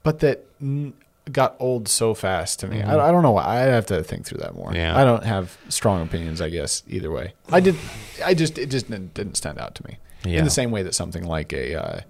but 0.03 0.20
that 0.20 0.46
n- 0.62 0.94
got 1.32 1.56
old 1.60 1.88
so 1.88 2.13
fast 2.13 2.60
to 2.60 2.68
me. 2.68 2.82
I, 2.82 3.08
I 3.08 3.12
don't 3.12 3.24
know 3.24 3.32
why. 3.32 3.46
I 3.46 3.60
have 3.62 3.86
to 3.88 4.03
think 4.03 4.25
through 4.25 4.39
that 4.39 4.56
more. 4.56 4.68
Mm-hmm. 4.68 4.75
Yeah. 4.75 4.98
I 4.98 5.06
don't 5.06 5.24
have 5.24 5.58
strong 5.70 6.01
opinions. 6.01 6.42
I 6.42 6.50
guess 6.50 6.84
either 6.88 7.10
way. 7.12 7.34
I 7.51 7.60
did. 7.62 7.75
I 8.24 8.34
just 8.34 8.58
it 8.58 8.70
just 8.70 8.89
didn't, 8.89 9.13
didn't 9.13 9.36
stand 9.36 9.58
out 9.58 9.74
to 9.75 9.86
me 9.88 9.98
Yeah. 10.24 10.30
Mm-hmm. 10.32 10.38
in 10.39 10.44
the 10.46 10.51
same 10.51 10.72
way 10.72 10.84
that 10.84 10.94
something 10.94 11.24
like 11.25 11.53
a. 11.53 11.75
Uh, 11.75 12.01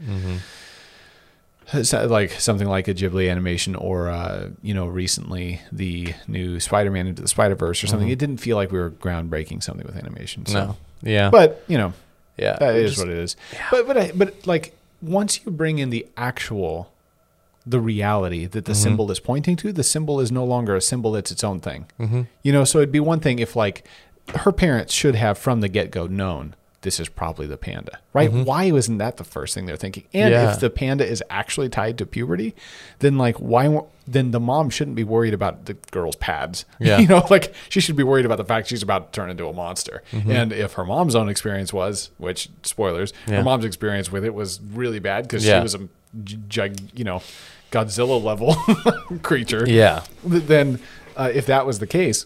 so- 1.84 2.06
like 2.08 2.32
something 2.32 2.68
like 2.68 2.88
a 2.88 2.94
Ghibli 2.94 3.30
animation, 3.30 3.76
or 3.76 4.10
uh, 4.10 4.50
you 4.62 4.74
know, 4.74 4.88
recently 4.88 5.62
the 5.72 6.14
new 6.28 6.60
Spider-Man 6.60 7.08
into 7.08 7.22
the 7.22 7.28
Spider-Verse, 7.28 7.84
or 7.84 7.88
something. 7.88 8.10
It 8.10 8.20
didn't 8.20 8.38
feel 8.38 8.58
like 8.58 8.72
we 8.72 8.80
were 8.80 8.92
groundbreaking 8.92 9.64
something 9.64 9.86
with 9.86 9.96
animation. 9.96 10.46
So. 10.46 10.58
Mm-hmm. 10.58 10.68
no, 10.70 10.78
yeah, 11.04 11.30
But 11.30 11.64
you 11.68 11.78
know, 11.78 11.94
yeah, 12.38 12.56
that 12.60 12.76
is 12.76 12.92
just- 12.92 13.04
what 13.06 13.12
it 13.12 13.18
is. 13.18 13.36
But 13.72 13.88
but 13.88 13.98
I, 13.98 14.12
but 14.16 14.48
like 14.48 14.76
once 15.02 15.40
you 15.46 15.52
bring 15.52 15.80
in 15.80 15.90
the 15.90 16.08
actual 16.18 16.90
the 17.66 17.80
reality 17.80 18.46
that 18.46 18.66
the 18.66 18.72
Mm-hmm. 18.74 18.82
symbol 18.82 19.12
is 19.12 19.20
pointing 19.20 19.56
to, 19.58 19.72
the 19.72 19.84
symbol 19.84 20.20
is 20.20 20.32
no 20.32 20.44
longer 20.44 20.76
a 20.76 20.82
symbol, 20.82 21.16
it's 21.16 21.32
its 21.32 21.44
own 21.44 21.60
thing. 21.62 21.86
Mm-hmm. 22.00 22.22
You 22.42 22.52
know, 22.52 22.64
so 22.66 22.80
it'd 22.80 22.92
be 22.92 23.00
one 23.00 23.20
thing 23.22 23.40
if 23.40 23.56
like 23.56 23.86
her 24.36 24.52
parents 24.52 24.94
should 24.94 25.16
have 25.16 25.38
from 25.38 25.62
the 25.62 25.70
get-go 25.70 26.08
known 26.08 26.56
this 26.84 27.00
is 27.00 27.10
probably 27.10 27.48
the 27.48 27.58
panda, 27.58 27.98
right? 28.14 28.32
Why 28.32 28.70
wasn't 28.72 29.00
that 29.00 29.18
the 29.18 29.24
first 29.24 29.54
thing 29.56 29.66
they're 29.66 29.76
thinking? 29.76 30.04
And 30.14 30.32
Yeah. 30.32 30.54
if 30.54 30.60
the 30.60 30.70
panda 30.70 31.06
is 31.06 31.24
actually 31.30 31.68
tied 31.70 31.98
to 31.98 32.06
puberty, 32.06 32.54
then 33.00 33.18
like 33.18 33.36
why? 33.38 33.82
Then 34.06 34.32
the 34.32 34.40
mom 34.40 34.70
shouldn't 34.70 34.96
be 34.96 35.04
worried 35.04 35.34
about 35.34 35.66
the 35.66 35.74
girl's 35.92 36.16
pads. 36.18 36.66
Yeah. 36.80 37.00
you 37.00 37.08
know, 37.08 37.26
like 37.30 37.54
she 37.70 37.80
should 37.82 37.96
be 37.96 38.04
worried 38.04 38.26
about 38.26 38.38
the 38.38 38.46
fact 38.46 38.68
she's 38.68 38.84
about 38.84 39.12
to 39.12 39.20
turn 39.22 39.30
into 39.30 39.48
a 39.48 39.54
monster. 39.54 40.04
Mm-hmm. 40.12 40.32
And 40.32 40.54
if 40.54 40.74
her 40.74 40.86
mom's 40.86 41.16
own 41.16 41.30
experience 41.30 41.74
was, 41.74 42.12
which 42.18 42.50
spoilers, 42.64 43.12
Yeah. 43.28 43.38
her 43.38 43.44
mom's 43.44 43.66
experience 43.66 44.12
with 44.12 44.24
it 44.24 44.34
was 44.34 44.60
really 44.74 45.00
bad 45.00 45.24
because 45.24 45.46
Yeah. 45.46 45.60
she 45.60 45.64
was 45.64 45.76
a 45.76 45.88
jug- 46.48 46.80
you 46.94 47.04
know, 47.06 47.22
Godzilla 47.72 48.22
level 48.24 48.54
creature 49.24 49.68
Yeah. 49.68 50.04
then 50.24 50.80
uh, 51.16 51.32
if 51.34 51.46
that 51.48 51.66
was 51.66 51.80
the 51.80 51.88
case, 51.88 52.26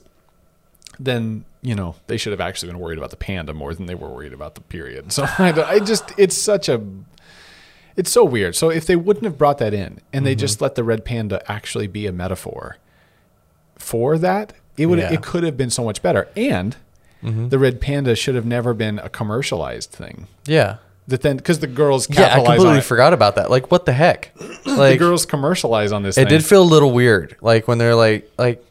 then 1.00 1.46
you 1.68 1.76
know 1.76 1.96
they 2.08 2.18
should 2.18 2.32
have 2.32 2.42
actually 2.50 2.70
been 2.72 2.80
worried 2.80 2.98
about 2.98 3.10
the 3.12 3.18
panda 3.18 3.54
more 3.54 3.74
than 3.74 3.86
they 3.88 3.96
were 3.96 4.10
worried 4.10 4.34
about 4.34 4.56
the 4.56 4.62
period. 4.62 5.12
So 5.16 5.24
I, 5.38 5.50
I 5.76 5.80
just 5.80 6.06
it's 6.18 6.38
such 6.52 6.70
a 6.70 6.82
it's 7.96 8.12
so 8.12 8.24
weird. 8.24 8.56
So 8.56 8.70
if 8.70 8.86
they 8.86 8.96
wouldn't 8.96 9.26
have 9.26 9.38
brought 9.38 9.58
that 9.58 9.74
in 9.74 10.00
and 10.14 10.26
they 10.26 10.34
Mm-hmm. 10.34 10.40
just 10.40 10.62
let 10.62 10.76
the 10.76 10.84
red 10.84 11.04
panda 11.04 11.42
actually 11.52 11.88
be 11.88 12.06
a 12.08 12.12
metaphor 12.12 12.78
for 13.78 14.18
that, 14.20 14.54
it 14.78 14.86
would 14.88 15.00
Yeah. 15.00 15.06
Mm-hmm. 15.06 15.14
it 15.16 15.22
could 15.24 15.44
have 15.44 15.58
been 15.58 15.70
so 15.72 15.84
much 15.84 16.02
better. 16.02 16.28
And 16.36 16.76
the 17.24 17.60
red 17.60 17.82
panda 17.82 18.16
should 18.16 18.36
have 18.36 18.46
never 18.46 18.74
been 18.74 19.00
a 19.00 19.10
commercialized 19.10 19.90
thing. 19.92 20.28
Yeah. 20.46 20.78
That 21.10 21.22
then 21.24 21.36
because 21.38 21.60
the 21.60 21.68
girls 21.68 22.08
Yeah, 22.10 22.16
I 22.22 22.28
capitalize 22.28 22.48
on 22.50 22.56
completely 22.58 22.82
forgot 22.82 23.14
about 23.14 23.36
that. 23.36 23.50
Like, 23.50 23.70
what 23.72 23.86
the 23.86 23.94
heck? 23.94 24.32
the 24.66 24.96
girls 24.98 25.26
commercialize 25.26 25.92
on 25.92 26.04
this. 26.04 26.18
it 26.18 26.22
thing. 26.22 26.30
did 26.30 26.46
feel 26.46 26.62
a 26.64 26.72
little 26.76 26.92
weird. 26.92 27.36
Like 27.42 27.68
when 27.68 27.78
they're 27.80 27.96
like, 27.96 28.32
like, 28.38 28.64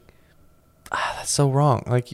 ah, 0.93 1.15
that's 1.19 1.31
so 1.31 1.51
wrong. 1.51 1.83
Like, 1.87 2.09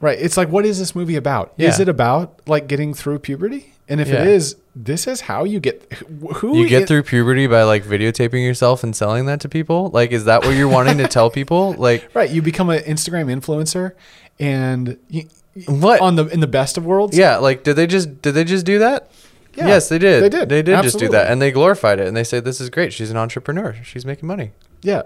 Right. 0.00 0.18
It's 0.20 0.36
like, 0.36 0.48
what 0.48 0.66
is 0.66 0.78
this 0.78 0.94
movie 0.94 1.16
about? 1.16 1.52
Is 1.58 1.80
it 1.80 1.88
about 1.88 2.40
like 2.46 2.66
getting 2.68 2.92
through 2.94 3.20
puberty? 3.20 3.72
And 3.88 4.00
if 4.00 4.08
Yeah. 4.08 4.22
it 4.22 4.26
is, 4.26 4.56
this 4.74 5.06
is 5.06 5.22
how 5.22 5.44
you 5.44 5.60
get 5.60 5.90
who 6.36 6.58
you 6.58 6.68
get 6.68 6.86
through 6.88 7.04
puberty 7.04 7.46
by 7.46 7.62
like 7.62 7.84
videotaping 7.84 8.44
yourself 8.44 8.82
and 8.82 8.94
selling 8.94 9.26
that 9.26 9.40
to 9.40 9.48
people. 9.48 9.90
Like, 9.94 10.10
is 10.12 10.24
that 10.26 10.44
what 10.44 10.56
you're 10.56 10.68
wanting 10.68 10.98
to 10.98 11.08
tell 11.08 11.30
people? 11.30 11.72
Like, 11.78 12.08
Right. 12.14 12.28
You 12.30 12.42
become 12.42 12.68
an 12.68 12.80
Instagram 12.80 13.26
influencer, 13.34 13.92
and 14.40 14.98
you, 15.08 15.28
What? 15.66 16.00
on 16.00 16.16
the 16.16 16.26
in 16.26 16.40
the 16.40 16.46
best 16.48 16.76
of 16.76 16.84
worlds? 16.84 17.16
yeah, 17.16 17.36
like, 17.38 17.62
did 17.62 17.74
they 17.76 17.86
just 17.86 18.20
did 18.22 18.32
they 18.32 18.44
just 18.44 18.66
do 18.66 18.80
that? 18.80 19.08
Yeah, 19.54 19.68
yes, 19.68 19.88
they 19.88 19.98
did. 19.98 20.22
they 20.22 20.28
did. 20.28 20.48
They 20.50 20.62
did 20.62 20.82
just 20.82 20.98
do 20.98 21.08
that, 21.08 21.30
and 21.30 21.40
they 21.40 21.50
glorified 21.50 21.98
it, 22.00 22.06
and 22.08 22.14
they 22.14 22.24
said, 22.24 22.44
"This 22.44 22.60
is 22.60 22.68
great. 22.68 22.92
She's 22.92 23.10
an 23.10 23.16
entrepreneur. 23.16 23.74
She's 23.82 24.04
making 24.04 24.26
money. 24.26 24.50
Yeah. 24.82 25.02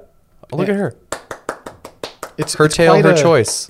Look 0.50 0.66
Yeah. 0.66 0.75
at 0.75 0.80
her. 0.80 0.94
It's 2.37 2.54
Her 2.54 2.64
it's 2.64 2.76
tail, 2.76 3.00
her 3.00 3.11
a- 3.11 3.16
choice." 3.16 3.68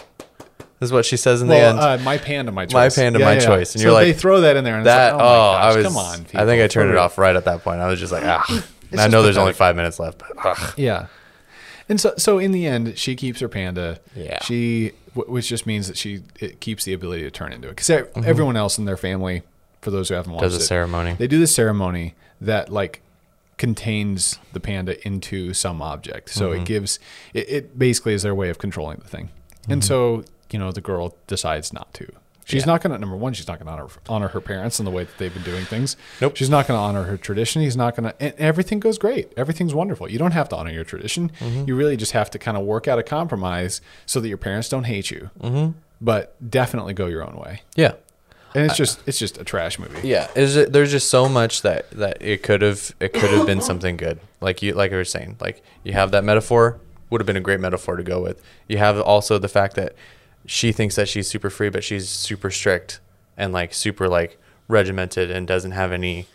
Is 0.80 0.92
what 0.92 1.04
she 1.04 1.16
says 1.18 1.42
in 1.42 1.48
the 1.48 1.54
Well, 1.54 1.70
end. 1.70 2.00
uh, 2.00 2.04
my 2.04 2.16
panda, 2.16 2.50
my 2.52 2.64
choice. 2.64 2.96
My 2.96 3.02
panda, 3.02 3.18
my 3.18 3.38
choice. 3.38 3.74
And 3.74 3.82
so 3.82 3.88
you're 3.88 3.92
like, 3.92 4.06
they 4.06 4.12
throw 4.14 4.40
that 4.40 4.56
in 4.56 4.64
there, 4.64 4.76
and 4.78 4.86
that 4.86 5.12
it's 5.14 5.14
oh, 5.14 5.16
like, 5.16 5.26
oh, 5.26 5.52
my 5.52 5.58
gosh, 5.58 5.72
I 5.74 5.76
was. 5.76 5.86
come 5.86 5.96
on. 5.98 6.26
I 6.34 6.46
think 6.46 6.62
I 6.62 6.68
turned 6.68 6.90
it 6.90 6.96
off 6.96 7.18
right 7.18 7.36
at 7.36 7.44
that 7.44 7.62
point. 7.62 7.80
I 7.80 7.86
was 7.88 8.00
just 8.00 8.12
like, 8.12 8.24
ah. 8.24 8.64
I 8.98 9.06
know 9.08 9.22
there's 9.22 9.36
only 9.36 9.52
five 9.52 9.76
minutes 9.76 9.98
left, 10.00 10.18
but 10.18 10.32
ugh. 10.44 10.74
Yeah. 10.78 11.06
And 11.88 12.00
so, 12.00 12.14
so 12.16 12.38
in 12.38 12.52
the 12.52 12.66
end, 12.66 12.96
she 12.98 13.14
keeps 13.14 13.40
her 13.40 13.48
panda. 13.48 14.00
Yeah. 14.16 14.42
She, 14.42 14.92
which 15.14 15.48
just 15.48 15.66
means 15.66 15.86
that 15.88 15.96
she 15.98 16.22
it 16.38 16.60
keeps 16.60 16.84
the 16.84 16.92
ability 16.94 17.22
to 17.24 17.30
turn 17.30 17.52
into 17.52 17.68
it. 17.68 17.76
Because 17.76 17.90
everyone 18.24 18.56
else 18.56 18.78
in 18.78 18.84
their 18.86 18.96
family, 18.96 19.42
for 19.82 19.90
those 19.90 20.08
who 20.08 20.14
haven't 20.14 20.32
watched 20.32 20.44
Mm-hmm. 20.44 20.52
does 20.54 20.62
a 20.62 20.64
it, 20.64 20.66
ceremony. 20.66 21.12
they 21.18 21.26
do 21.26 21.38
the 21.38 21.46
ceremony 21.46 22.14
that 22.40 22.68
like 22.70 23.02
contains 23.58 24.38
the 24.54 24.60
panda 24.60 25.04
into 25.06 25.52
some 25.52 25.82
object. 25.82 26.30
So 26.30 26.50
Mm-hmm. 26.50 26.62
it 26.62 26.66
gives 26.66 26.98
it, 27.34 27.48
it 27.50 27.78
basically 27.78 28.14
is 28.14 28.22
their 28.22 28.34
way 28.34 28.48
of 28.48 28.58
controlling 28.58 28.98
the 28.98 29.08
thing. 29.08 29.28
And 29.68 29.84
so 29.84 30.24
you 30.52 30.58
know 30.58 30.72
the 30.72 30.80
girl 30.80 31.16
decides 31.26 31.72
not 31.72 31.92
to. 31.94 32.10
She's. 32.46 32.62
Yeah. 32.62 32.72
not 32.72 32.82
going 32.82 32.92
to 32.92 32.98
number 32.98 33.16
one. 33.16 33.32
She's 33.32 33.46
not 33.46 33.60
going 33.60 33.66
to 33.66 33.72
honor, 33.72 33.88
honor 34.08 34.28
her 34.28 34.40
parents 34.40 34.80
in 34.80 34.84
the 34.84 34.90
way 34.90 35.04
that 35.04 35.18
they've 35.18 35.32
been 35.32 35.44
doing 35.44 35.64
things. 35.64 35.96
Nope. 36.20 36.36
She's 36.36 36.50
not 36.50 36.66
going 36.66 36.76
to 36.76 36.82
honor 36.82 37.04
her 37.04 37.16
tradition. 37.16 37.62
He's 37.62 37.76
not 37.76 37.94
going 37.94 38.10
to. 38.10 38.20
And 38.20 38.34
everything 38.38 38.80
goes 38.80 38.98
great. 38.98 39.32
Everything's 39.36 39.72
wonderful. 39.72 40.10
You 40.10 40.18
don't 40.18 40.32
have 40.32 40.48
to 40.48 40.56
honor 40.56 40.72
your 40.72 40.82
tradition. 40.82 41.30
Mm-hmm. 41.38 41.66
You 41.68 41.76
really 41.76 41.96
just 41.96 42.10
have 42.12 42.28
to 42.30 42.40
kind 42.40 42.56
of 42.56 42.64
work 42.64 42.88
out 42.88 42.98
a 42.98 43.04
compromise 43.04 43.80
so 44.04 44.18
that 44.18 44.26
your 44.26 44.36
parents 44.38 44.68
don't 44.68 44.84
hate 44.84 45.12
you. 45.12 45.30
Mm-hmm. 45.40 45.78
But 46.00 46.50
definitely 46.50 46.92
go 46.94 47.06
your 47.06 47.24
own 47.24 47.36
way. 47.36 47.62
yeah. 47.76 47.92
And 48.52 48.66
it's 48.66 48.76
just 48.76 49.00
it's 49.06 49.18
just 49.18 49.38
a 49.38 49.44
trash 49.44 49.78
movie. 49.78 50.08
Yeah, 50.08 50.26
is 50.34 50.56
it, 50.56 50.72
there's 50.72 50.90
just 50.90 51.08
so 51.08 51.28
much 51.28 51.62
that 51.62 51.88
that 51.92 52.20
it 52.20 52.42
could 52.42 52.62
have 52.62 52.92
it 52.98 53.12
could 53.12 53.30
have 53.30 53.46
been 53.46 53.60
something 53.60 53.96
good. 53.96 54.18
Like 54.40 54.60
you 54.60 54.72
like 54.72 54.92
I 54.92 54.96
was 54.96 55.08
saying, 55.08 55.36
like 55.40 55.62
you 55.84 55.92
have 55.92 56.10
that 56.10 56.24
metaphor 56.24 56.80
would 57.10 57.20
have 57.20 57.26
been 57.26 57.36
a 57.36 57.40
great 57.40 57.60
metaphor 57.60 57.94
to 57.94 58.02
go 58.02 58.20
with. 58.20 58.42
You 58.66 58.78
have 58.78 58.98
also 59.00 59.38
the 59.38 59.46
fact 59.46 59.76
that 59.76 59.94
she 60.46 60.72
thinks 60.72 60.96
that 60.96 61.08
she's 61.08 61.28
super 61.28 61.50
free, 61.50 61.68
but 61.68 61.84
she's 61.84 62.08
super 62.08 62.50
strict 62.50 63.00
and 63.36 63.52
like 63.52 63.72
super 63.74 64.08
like 64.08 64.38
regimented 64.68 65.30
and 65.30 65.46
doesn't 65.46 65.72
have 65.72 65.92
any 65.92 66.26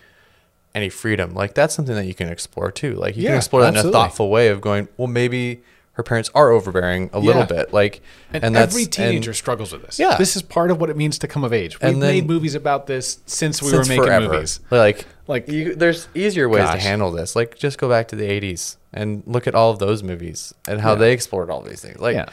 any 0.74 0.90
freedom. 0.90 1.34
Like 1.34 1.54
that's 1.54 1.74
something 1.74 1.96
that 1.96 2.06
you 2.06 2.14
can 2.14 2.30
explore 2.30 2.72
too. 2.72 2.96
Like 2.96 3.16
you 3.16 3.24
can 3.28 3.36
explore 3.36 3.62
that 3.62 3.76
in 3.78 3.86
a 3.88 3.92
thoughtful 3.92 4.30
way 4.30 4.50
of 4.50 4.62
going, 4.62 4.88
well, 4.98 5.08
maybe 5.08 5.62
her 5.94 6.04
parents 6.04 6.30
are 6.36 6.50
overbearing 6.52 7.10
a 7.14 7.20
little 7.20 7.46
bit. 7.46 7.72
Like 7.72 8.02
And, 8.34 8.54
that's 8.54 8.74
every 8.76 8.86
teenager 8.86 9.30
and- 9.30 9.38
struggles 9.38 9.72
with 9.72 9.84
this. 9.86 9.98
Yeah. 9.98 10.18
This 10.18 10.36
is 10.36 10.42
part 10.42 10.70
of 10.70 10.82
what 10.82 10.90
it 10.90 10.98
means 10.98 11.18
to 11.20 11.28
come 11.30 11.46
of 11.46 11.54
age. 11.54 11.80
We've 11.80 11.90
And 11.94 12.02
then- 12.04 12.14
made 12.16 12.28
movies 12.28 12.54
about 12.54 12.86
this 12.88 13.20
since 13.26 13.62
we 13.62 13.70
since 13.70 13.88
were 13.88 13.94
making 13.94 14.04
forever. 14.06 14.34
movies. 14.34 14.60
Like, 14.70 15.06
Like- 15.28 15.48
you, 15.48 15.74
there's 15.74 16.10
easier 16.14 16.50
ways 16.50 16.70
to 16.70 16.78
handle 16.78 17.12
this. 17.12 17.34
Like, 17.34 17.58
just 17.58 17.78
go 17.78 17.88
back 17.88 18.10
to 18.10 18.18
the 18.18 18.26
'80s 18.30 18.76
and 18.92 19.24
look 19.26 19.48
at 19.48 19.56
all 19.56 19.72
of 19.72 19.80
those 19.80 20.04
movies 20.04 20.54
and 20.68 20.82
how 20.82 20.92
Yeah. 20.92 21.00
they 21.00 21.14
explored 21.14 21.50
all 21.50 21.62
these 21.62 21.80
things. 21.82 21.98
Like, 22.00 22.16
yeah. 22.16 22.26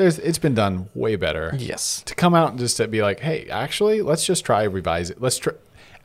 There's 0.00 0.18
it's 0.18 0.38
been 0.38 0.54
done 0.54 0.88
way 0.94 1.16
better. 1.16 1.54
yes, 1.58 2.00
To 2.06 2.14
come 2.14 2.34
out 2.34 2.48
and 2.52 2.58
just 2.58 2.78
to 2.78 2.88
be 2.88 3.02
like, 3.02 3.20
hey, 3.20 3.46
actually, 3.50 4.00
let's 4.00 4.24
just 4.24 4.46
try 4.46 4.62
revise 4.62 5.10
it. 5.10 5.20
Let's 5.20 5.36
try 5.36 5.52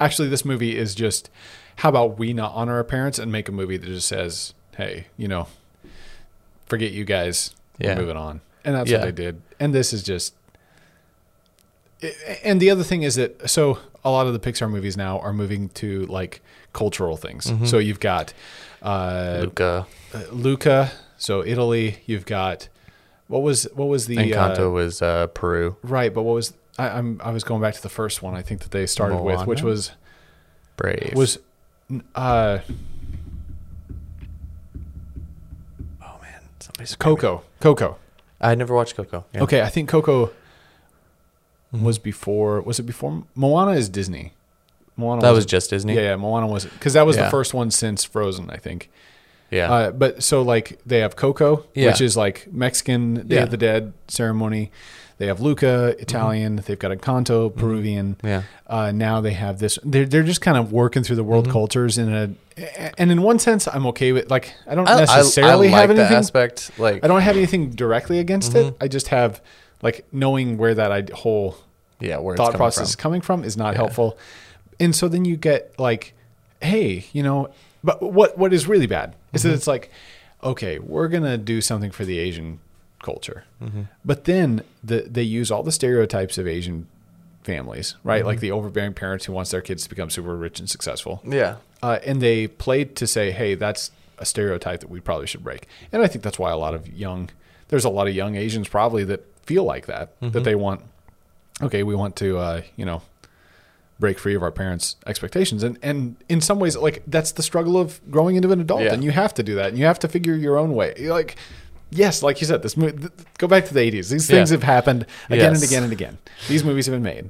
actually 0.01 0.27
this 0.27 0.43
movie 0.43 0.77
is 0.77 0.93
just 0.95 1.29
how 1.77 1.87
about 1.87 2.19
we 2.19 2.33
not 2.33 2.51
honor 2.53 2.73
our 2.75 2.83
parents 2.83 3.19
and 3.19 3.31
make 3.31 3.47
a 3.47 3.53
movie 3.53 3.77
that 3.77 3.87
just 3.87 4.09
says, 4.09 4.53
Hey, 4.75 5.07
you 5.15 5.29
know, 5.29 5.47
forget 6.65 6.91
you 6.91 7.05
guys. 7.05 7.55
Yeah. 7.77 7.93
We're 7.95 8.01
moving 8.01 8.17
on. 8.17 8.41
And 8.65 8.75
that's 8.75 8.89
Yeah. 8.91 8.97
what 8.97 9.05
they 9.05 9.11
did. 9.23 9.41
And 9.61 9.73
this 9.73 9.93
is 9.93 10.03
just 10.03 10.33
and 12.43 12.59
the 12.61 12.69
other 12.69 12.83
thing 12.83 13.03
is 13.03 13.15
that 13.15 13.49
so 13.49 13.79
a 14.03 14.11
lot 14.11 14.27
of 14.27 14.33
the 14.33 14.39
Pixar 14.39 14.69
movies 14.69 14.97
now 14.97 15.19
are 15.19 15.31
moving 15.31 15.69
to 15.69 16.05
like 16.07 16.41
cultural 16.73 17.15
things. 17.15 17.45
Mm-hmm. 17.45 17.65
So 17.65 17.77
you've 17.77 18.01
got 18.01 18.33
uh, 18.81 19.37
Luca 19.43 19.87
uh, 20.13 20.19
Luca, 20.33 20.91
so 21.17 21.45
Italy. 21.45 21.99
You've 22.05 22.25
got 22.25 22.67
what 23.27 23.41
was 23.41 23.67
what 23.73 23.87
was 23.87 24.07
the 24.07 24.17
Encanto 24.17 24.67
uh, 24.67 24.69
was 24.69 25.01
uh, 25.01 25.27
Peru. 25.27 25.77
right? 25.83 26.13
But 26.13 26.23
what 26.23 26.33
was 26.33 26.53
I, 26.77 26.89
I'm 26.89 27.19
I 27.23 27.31
was 27.31 27.43
going 27.43 27.61
back 27.61 27.73
to 27.75 27.81
the 27.81 27.89
first 27.89 28.21
one. 28.21 28.35
I 28.35 28.41
think 28.41 28.61
that 28.61 28.71
they 28.71 28.85
started 28.85 29.17
with, 29.17 29.45
which 29.47 29.61
was 29.61 29.91
Brave 30.77 31.13
was 31.15 31.39
uh, 32.15 32.59
oh 36.01 36.17
man, 36.21 36.41
somebody's. 36.59 36.95
Coco. 36.95 37.43
Coco. 37.59 37.97
I 38.41 38.55
never 38.55 38.75
watched 38.75 38.95
Coco. 38.95 39.25
Yeah. 39.33 39.43
Okay, 39.43 39.61
I 39.61 39.69
think 39.69 39.89
Coco 39.89 40.31
was 41.71 41.97
before. 41.97 42.61
Was 42.61 42.79
it 42.79 42.83
before 42.83 43.23
Moana? 43.35 43.71
Is 43.71 43.89
Disney? 43.89 44.33
Moana 44.97 45.21
that 45.21 45.31
was 45.31 45.45
just 45.45 45.69
Disney. 45.69 45.95
Yeah, 45.95 46.01
yeah. 46.01 46.15
Moana 46.15 46.47
was 46.47 46.65
because 46.65 46.93
that 46.93 47.05
was 47.05 47.17
the 47.17 47.29
first 47.29 47.53
one 47.53 47.71
since 47.71 48.03
Frozen, 48.03 48.49
I 48.49 48.57
think. 48.57 48.89
Yeah. 49.51 49.71
Uh, 49.71 49.91
but 49.91 50.23
so 50.23 50.41
like 50.41 50.79
they 50.85 50.99
have 50.99 51.15
Coco, 51.15 51.65
Yeah. 51.73 51.87
which 51.87 52.01
is 52.01 52.15
like 52.17 52.47
Mexican 52.51 53.27
Day 53.27 53.35
Yeah. 53.35 53.43
of 53.43 53.51
the 53.51 53.57
Dead 53.57 53.93
ceremony. 54.07 54.71
They 55.17 55.27
have 55.27 55.39
Luca, 55.39 55.95
Italian. 55.99 56.57
They've 56.65 56.77
got 56.77 56.91
Encanto, 56.91 57.55
Peruvian. 57.55 58.15
Mm-hmm. 58.15 58.27
Yeah. 58.27 58.41
Uh, 58.67 58.91
now 58.91 59.21
they 59.21 59.31
have 59.31 59.59
this. 59.59 59.79
They're 59.83 60.05
they're 60.05 60.23
just 60.23 60.41
kind 60.41 60.57
of 60.57 60.73
working 60.73 61.03
through 61.03 61.15
the 61.15 61.21
Mm-hmm. 61.21 61.31
world 61.31 61.49
cultures 61.49 61.97
in 61.97 62.13
a, 62.13 62.29
and 62.97 63.11
in 63.11 63.21
one 63.21 63.39
sense, 63.39 63.65
I'm 63.67 63.85
okay 63.87 64.11
with. 64.11 64.29
Like 64.29 64.53
I 64.67 64.75
don't 64.75 64.89
I, 64.89 64.93
I- 64.93 64.99
necessarily 64.99 65.67
I 65.67 65.71
have 65.71 65.89
like 65.89 65.95
that 65.97 66.01
anything. 66.03 66.17
aspect. 66.17 66.71
Like, 66.77 67.03
I 67.03 67.07
don't 67.07 67.21
have 67.21 67.37
anything 67.37 67.69
directly 67.71 68.19
against 68.19 68.51
Mm-hmm. 68.53 68.67
it. 68.69 68.77
I 68.81 68.87
just 68.89 69.07
have 69.07 69.41
like 69.81 70.05
knowing 70.11 70.57
where 70.57 70.73
that 70.75 71.09
whole 71.11 71.55
yeah, 72.01 72.17
where 72.17 72.35
it's 72.35 72.43
thought 72.43 72.55
process 72.55 72.89
is 72.89 72.95
coming 72.97 73.21
from 73.21 73.45
is 73.45 73.55
not 73.55 73.75
helpful. 73.75 74.17
And 74.81 74.93
so 74.93 75.07
then 75.07 75.23
you 75.23 75.37
get 75.37 75.79
like, 75.79 76.13
hey, 76.61 77.05
you 77.13 77.23
know, 77.23 77.49
but 77.85 78.01
what 78.01 78.37
what 78.37 78.51
is 78.53 78.67
really 78.67 78.87
bad 78.87 79.15
is 79.33 79.41
Mm-hmm. 79.41 79.49
that 79.49 79.55
it's 79.55 79.67
like, 79.67 79.91
okay, 80.43 80.79
we're 80.79 81.07
gonna 81.07 81.37
do 81.37 81.61
something 81.61 81.91
for 81.91 82.05
the 82.05 82.17
Asian 82.19 82.59
culture, 83.03 83.43
Mm-hmm. 83.61 83.83
but 84.03 84.23
then 84.25 84.63
the 84.83 85.01
they 85.09 85.23
use 85.23 85.51
all 85.51 85.63
the 85.63 85.71
stereotypes 85.71 86.37
of 86.37 86.47
Asian 86.47 86.87
families, 87.43 87.95
right? 88.03 88.19
Mm-hmm. 88.19 88.27
Like 88.27 88.39
the 88.39 88.51
overbearing 88.51 88.93
parents 88.93 89.25
who 89.25 89.33
wants 89.33 89.51
their 89.51 89.61
kids 89.61 89.83
to 89.83 89.89
become 89.89 90.09
super 90.09 90.35
rich 90.35 90.59
and 90.59 90.67
successful. 90.69 91.21
Yeah. 91.23 91.57
Uh, 91.83 91.99
and 92.03 92.19
they 92.21 92.47
played 92.47 92.95
to 92.95 93.05
say, 93.05 93.29
hey, 93.31 93.53
that's 93.53 93.91
a 94.17 94.25
stereotype 94.25 94.79
that 94.79 94.89
we 94.89 94.99
probably 94.99 95.27
should 95.27 95.43
break. 95.43 95.67
And 95.91 96.01
I 96.01 96.07
think 96.07 96.23
that's 96.23 96.39
why 96.39 96.49
a 96.51 96.57
lot 96.57 96.73
of 96.73 96.87
young, 96.91 97.29
there's 97.67 97.85
a 97.85 97.89
lot 97.89 98.07
of 98.07 98.15
young 98.15 98.35
Asians 98.35 98.67
probably 98.67 99.03
that 99.03 99.21
feel 99.45 99.63
like 99.63 99.85
that, 99.85 100.19
Mm-hmm. 100.21 100.31
that 100.31 100.43
they 100.43 100.55
want, 100.55 100.81
okay, 101.61 101.83
we 101.83 101.93
want 101.93 102.15
to, 102.15 102.37
uh, 102.39 102.61
you 102.77 102.85
know, 102.85 103.03
break 103.99 104.19
free 104.19 104.35
of 104.35 104.43
our 104.43 104.51
parents' 104.51 104.95
expectations. 105.07 105.63
And, 105.63 105.77
and 105.81 106.15
in 106.29 106.41
some 106.41 106.59
ways, 106.59 106.75
like 106.75 107.03
that's 107.07 107.31
the 107.31 107.43
struggle 107.43 107.77
of 107.77 107.99
growing 108.11 108.35
into 108.35 108.51
an 108.51 108.59
adult. 108.59 108.81
Yeah. 108.81 108.93
And 108.93 109.03
you 109.03 109.11
have 109.11 109.33
to 109.35 109.43
do 109.43 109.55
that. 109.55 109.69
And 109.69 109.77
you 109.77 109.85
have 109.85 109.99
to 109.99 110.07
figure 110.07 110.35
your 110.35 110.57
own 110.57 110.73
way. 110.73 110.93
You're 110.97 111.13
like, 111.13 111.37
yes, 111.91 112.21
like 112.21 112.41
you 112.41 112.47
said, 112.47 112.61
this 112.61 112.75
mo- 112.75 112.91
th- 112.91 113.11
go 113.37 113.47
back 113.47 113.65
to 113.65 113.73
the 113.73 113.79
80s. 113.79 114.09
These 114.09 114.27
things 114.27 114.51
Yeah. 114.51 114.55
have 114.57 114.63
happened 114.63 115.05
again 115.29 115.53
and 115.53 115.63
again 115.63 115.83
and 115.83 115.93
again. 115.93 116.17
These 116.49 116.63
movies 116.63 116.87
have 116.87 116.95
been 116.95 117.03
made. 117.03 117.29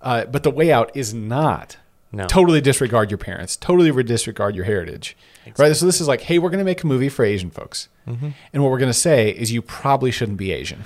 Uh, 0.00 0.24
but 0.24 0.42
the 0.42 0.50
way 0.50 0.72
out 0.72 0.90
is 0.96 1.12
not 1.12 1.76
No. 2.12 2.26
totally 2.26 2.60
disregard 2.60 3.10
your 3.10 3.18
parents, 3.18 3.56
totally 3.56 3.90
disregard 4.04 4.54
your 4.54 4.64
heritage. 4.64 5.16
Right. 5.58 5.76
So 5.76 5.84
this 5.86 6.00
is 6.00 6.08
like, 6.08 6.22
hey, 6.22 6.38
we're 6.38 6.50
going 6.50 6.58
to 6.60 6.64
make 6.64 6.82
a 6.82 6.86
movie 6.86 7.08
for 7.08 7.24
Asian 7.24 7.50
folks, 7.50 7.88
Mm-hmm. 8.08 8.28
and 8.52 8.62
what 8.62 8.70
we're 8.70 8.78
going 8.78 8.88
to 8.90 8.98
say 8.98 9.30
is 9.30 9.50
you 9.52 9.60
probably 9.62 10.10
shouldn't 10.12 10.38
be 10.38 10.50
Asian. 10.52 10.84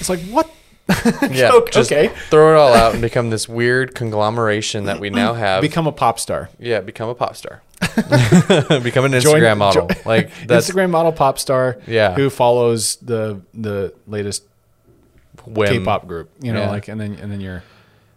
It's 0.00 0.08
like 0.08 0.20
what? 0.22 0.50
Yeah, 1.30 1.50
Okay. 1.52 1.70
just 1.72 1.90
throw 2.30 2.52
it 2.54 2.56
all 2.58 2.72
out 2.72 2.92
and 2.92 3.02
become 3.02 3.30
this 3.30 3.48
weird 3.48 3.94
conglomeration 3.94 4.84
that 4.84 5.00
we 5.00 5.10
now 5.10 5.34
have. 5.34 5.60
Become 5.60 5.86
a 5.86 5.92
pop 5.92 6.18
star. 6.18 6.48
yeah, 6.58 6.80
become 6.80 7.08
a 7.08 7.14
pop 7.14 7.36
star. 7.36 7.62
become 8.82 9.04
an 9.04 9.12
Instagram 9.12 9.22
Join- 9.22 9.58
model. 9.58 9.86
jo- 9.88 10.00
like 10.04 10.30
that's 10.46 10.70
Instagram 10.70 10.90
model 10.90 11.12
pop 11.12 11.38
star. 11.38 11.78
Yeah. 11.86 12.14
Who 12.14 12.30
follows 12.30 12.96
the 12.96 13.40
the 13.54 13.92
latest 14.06 14.44
whim. 15.46 15.68
K-pop 15.68 16.06
group, 16.06 16.30
you 16.40 16.52
know, 16.52 16.62
Yeah. 16.62 16.70
like, 16.70 16.88
and 16.88 17.00
then 17.00 17.14
and 17.14 17.30
then 17.30 17.40
you're 17.40 17.62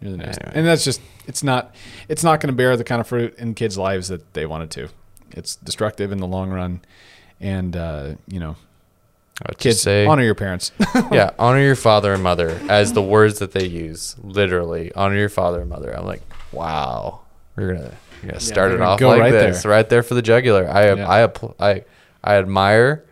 you're 0.02 0.12
the 0.12 0.18
next, 0.18 0.40
Anyway. 0.42 0.54
and 0.56 0.66
that's 0.68 0.84
just 0.84 1.02
it's 1.28 1.44
not 1.44 1.76
it's 2.10 2.24
not 2.24 2.40
going 2.40 2.48
to 2.48 2.56
bear 2.56 2.76
the 2.78 2.84
kind 2.84 3.00
of 3.02 3.08
fruit 3.08 3.36
in 3.38 3.54
kids' 3.54 3.78
lives 3.78 4.08
that 4.08 4.34
they 4.34 4.46
wanted 4.46 4.72
to. 4.72 4.90
It's 5.32 5.56
destructive 5.58 6.12
in 6.12 6.18
the 6.20 6.28
long 6.28 6.50
run, 6.50 6.82
and 7.40 7.76
uh, 7.76 8.14
you 8.28 8.40
know, 8.40 8.56
I 8.56 8.56
would 8.56 8.56
just 8.56 8.71
kids 9.58 9.82
say, 9.82 10.06
honor 10.06 10.24
your 10.24 10.36
parents. 10.36 10.72
yeah, 11.12 11.32
honor 11.40 11.62
your 11.62 11.76
father 11.76 12.14
and 12.14 12.24
mother 12.24 12.50
as 12.70 12.94
the 12.94 13.02
words 13.02 13.40
that 13.40 13.52
they 13.52 13.66
use. 13.66 14.16
Literally, 14.22 14.92
honor 14.94 15.16
your 15.16 15.30
father 15.30 15.62
and 15.62 15.70
mother. 15.70 15.96
I'm 15.98 16.06
like, 16.06 16.22
wow, 16.52 17.22
we're 17.56 17.74
gonna 17.74 17.94
you're 18.22 18.32
gonna 18.32 18.40
start 18.40 18.72
we're 18.72 18.78
it 18.78 18.82
off 18.82 19.00
go 19.00 19.10
like 19.10 19.20
right 19.20 19.32
this, 19.32 19.64
there. 19.64 19.72
right 19.72 19.90
there 19.90 20.04
for 20.04 20.14
the 20.14 20.22
jugular. 20.22 20.68
I 20.70 20.94
Yeah. 20.94 21.10
I 21.10 21.72
I 21.72 21.84
I 22.24 22.36
admire 22.36 23.06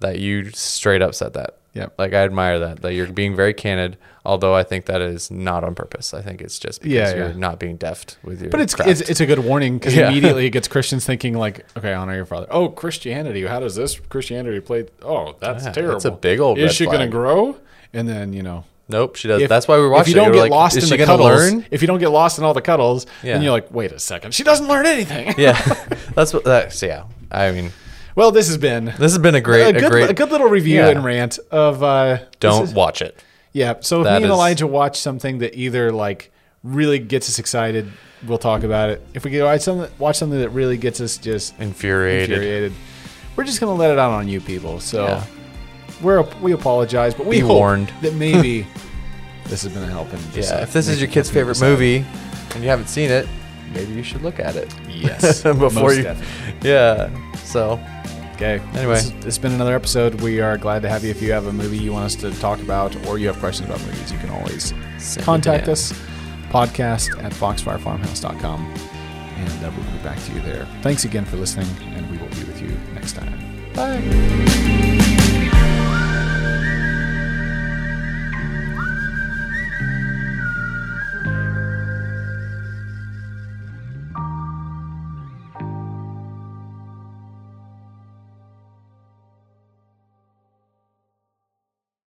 that 0.00 0.18
you 0.18 0.50
straight 0.50 1.02
up 1.02 1.14
said 1.14 1.34
that. 1.34 1.58
Yep. 1.78 1.94
Like 1.98 2.12
I 2.12 2.18
admire 2.24 2.58
that 2.58 2.82
that 2.82 2.92
you're 2.94 3.06
being 3.06 3.34
very 3.36 3.54
candid. 3.54 3.96
Although 4.24 4.54
I 4.54 4.62
think 4.62 4.84
that 4.86 5.00
is 5.00 5.30
not 5.30 5.64
on 5.64 5.74
purpose. 5.74 6.12
I 6.12 6.20
think 6.20 6.42
it's 6.42 6.58
just 6.58 6.82
because 6.82 6.92
Yeah, 6.92 7.14
you're 7.16 7.28
yeah. 7.28 7.36
not 7.36 7.58
being 7.58 7.76
deft 7.76 8.18
with 8.22 8.42
your. 8.42 8.50
but 8.50 8.60
it's, 8.60 8.74
craft. 8.74 8.90
it's 8.90 9.00
it's 9.08 9.20
a 9.20 9.26
good 9.26 9.38
warning 9.38 9.78
because 9.78 9.94
Yeah. 9.94 10.10
immediately 10.10 10.44
it 10.46 10.50
gets 10.58 10.68
Christians 10.68 11.06
thinking 11.06 11.34
like, 11.34 11.64
okay, 11.78 11.94
honor 11.94 12.14
your 12.14 12.26
father. 12.26 12.46
Oh, 12.50 12.68
Christianity. 12.68 13.46
How 13.46 13.60
does 13.60 13.74
this 13.74 13.98
Christianity 13.98 14.60
play? 14.60 14.86
Oh, 15.02 15.34
that's 15.40 15.64
Yeah, 15.64 15.72
terrible. 15.72 15.92
that's 15.94 16.04
a 16.04 16.10
big 16.10 16.40
old 16.40 16.58
Is 16.58 16.74
she 16.74 16.84
going 16.84 17.00
to 17.00 17.06
grow? 17.08 17.56
And 17.94 18.06
then 18.06 18.34
you 18.34 18.42
know, 18.42 18.64
nope. 18.88 19.16
She 19.16 19.28
does. 19.28 19.40
if- 19.40 19.48
That's 19.48 19.66
why 19.66 19.78
we 19.78 19.88
watch 19.88 20.00
it. 20.00 20.02
If 20.02 20.08
you 20.08 20.14
don't 20.16 20.24
You're 20.26 20.34
get 20.34 20.40
like, 20.42 20.50
lost 20.50 20.76
in 20.76 20.88
the 20.88 20.98
cuddles, 21.06 21.20
learn? 21.52 21.66
if 21.70 21.80
you 21.80 21.86
don't 21.88 22.00
get 22.00 22.10
lost 22.10 22.38
in 22.38 22.44
all 22.44 22.52
the 22.52 22.60
cuddles, 22.60 23.06
Yeah. 23.22 23.34
then 23.34 23.42
you're 23.42 23.52
like, 23.52 23.72
wait 23.72 23.92
a 23.92 23.98
second, 23.98 24.34
she 24.34 24.42
doesn't 24.44 24.68
learn 24.68 24.84
anything. 24.84 25.34
Yeah, 25.38 25.54
that's 26.14 26.34
what. 26.34 26.44
That's 26.44 26.82
yeah. 26.82 27.04
I 27.30 27.50
mean, 27.52 27.70
well, 28.18 28.30
this 28.32 28.48
has 28.48 28.58
been 28.58 28.86
this 28.86 28.98
has 29.12 29.18
been 29.18 29.34
a 29.36 29.40
great, 29.40 29.62
a 29.74 29.78
a, 29.78 29.80
good, 29.80 29.90
great. 29.90 30.10
a 30.10 30.14
good 30.14 30.30
little 30.30 30.48
review 30.48 30.80
Yeah. 30.80 30.88
and 30.88 31.04
rant 31.04 31.38
of. 31.50 31.82
Uh, 31.82 32.18
don't 32.40 32.64
is- 32.64 32.74
watch 32.74 33.00
it. 33.00 33.16
yeah. 33.52 33.74
So 33.80 34.00
if 34.00 34.04
That 34.04 34.10
me 34.18 34.24
and 34.24 34.24
is- 34.26 34.30
Elijah 34.30 34.66
watch 34.66 34.98
something 34.98 35.38
that 35.38 35.54
either 35.54 35.92
like 35.92 36.30
really 36.64 36.98
gets 36.98 37.28
us 37.28 37.38
excited, 37.38 37.90
we'll 38.26 38.36
talk 38.38 38.64
about 38.64 38.90
it. 38.90 39.00
If 39.14 39.24
we 39.24 39.30
get 39.30 39.44
watch 39.44 39.60
something, 39.60 39.88
watch 39.98 40.16
something 40.16 40.40
that 40.40 40.50
really 40.50 40.76
gets 40.76 41.00
us 41.00 41.16
just 41.16 41.54
Infuriated. 41.60 42.30
infuriated, 42.30 42.72
we're 43.36 43.44
just 43.44 43.60
gonna 43.60 43.74
let 43.74 43.90
it 43.92 43.98
out 43.98 44.10
on 44.10 44.26
you 44.28 44.40
people. 44.40 44.80
So 44.80 45.04
Yeah. 45.04 45.24
we're 46.02 46.22
we 46.42 46.52
apologize, 46.52 47.14
but 47.14 47.24
we 47.26 47.36
Be 47.40 47.44
warned. 47.44 47.92
that 48.02 48.14
maybe 48.14 48.66
this 49.46 49.62
has 49.62 49.72
been 49.72 49.84
a 49.84 49.86
help. 49.86 50.12
in 50.12 50.18
just, 50.32 50.50
Yeah, 50.50 50.58
uh, 50.58 50.62
if 50.62 50.72
this 50.72 50.88
is 50.88 51.00
your 51.00 51.08
kid's 51.08 51.30
favorite 51.30 51.54
decide. 51.54 51.68
movie 51.70 52.04
and 52.54 52.64
you 52.64 52.68
haven't 52.68 52.88
seen 52.88 53.10
it, 53.10 53.28
maybe 53.72 53.92
you 53.92 54.02
should 54.02 54.22
look 54.22 54.40
at 54.40 54.56
it. 54.56 54.74
yes, 54.90 55.42
Before 55.44 55.70
most 55.70 55.96
you- 55.98 56.02
definitely. 56.02 56.68
Yeah. 56.68 57.10
So 57.44 57.78
Okay. 58.38 58.60
Anyway. 58.76 58.94
has- 58.94 59.12
it's 59.26 59.36
been 59.38 59.50
another 59.52 59.74
episode. 59.74 60.20
We 60.20 60.40
are 60.40 60.56
glad 60.56 60.82
to 60.82 60.88
have 60.88 61.02
you. 61.02 61.10
If 61.10 61.20
you 61.20 61.32
have 61.32 61.46
a 61.48 61.52
movie 61.52 61.76
you 61.76 61.92
want 61.92 62.04
us 62.04 62.14
to 62.16 62.30
talk 62.38 62.60
about, 62.60 62.94
or 63.06 63.18
you 63.18 63.26
have 63.26 63.38
questions 63.40 63.68
about 63.68 63.80
movies, 63.84 64.12
you 64.12 64.18
can 64.18 64.30
always 64.30 64.72
Send 64.98 65.24
contact 65.26 65.68
us. 65.68 65.92
Podcast 66.50 67.20
at 67.22 67.32
foxfirefarmhouse.com, 67.32 68.64
and 69.36 69.64
uh, 69.64 69.70
we'll 69.76 69.90
be 69.92 70.02
back 70.04 70.18
to 70.24 70.32
you 70.32 70.40
there. 70.42 70.66
Thanks 70.82 71.04
again 71.04 71.24
for 71.24 71.36
listening, 71.36 71.66
and 71.94 72.08
we 72.10 72.16
will 72.16 72.28
be 72.28 72.44
with 72.44 72.62
you 72.62 72.68
next 72.94 73.14
time. 73.16 73.34
bye. 73.74 74.94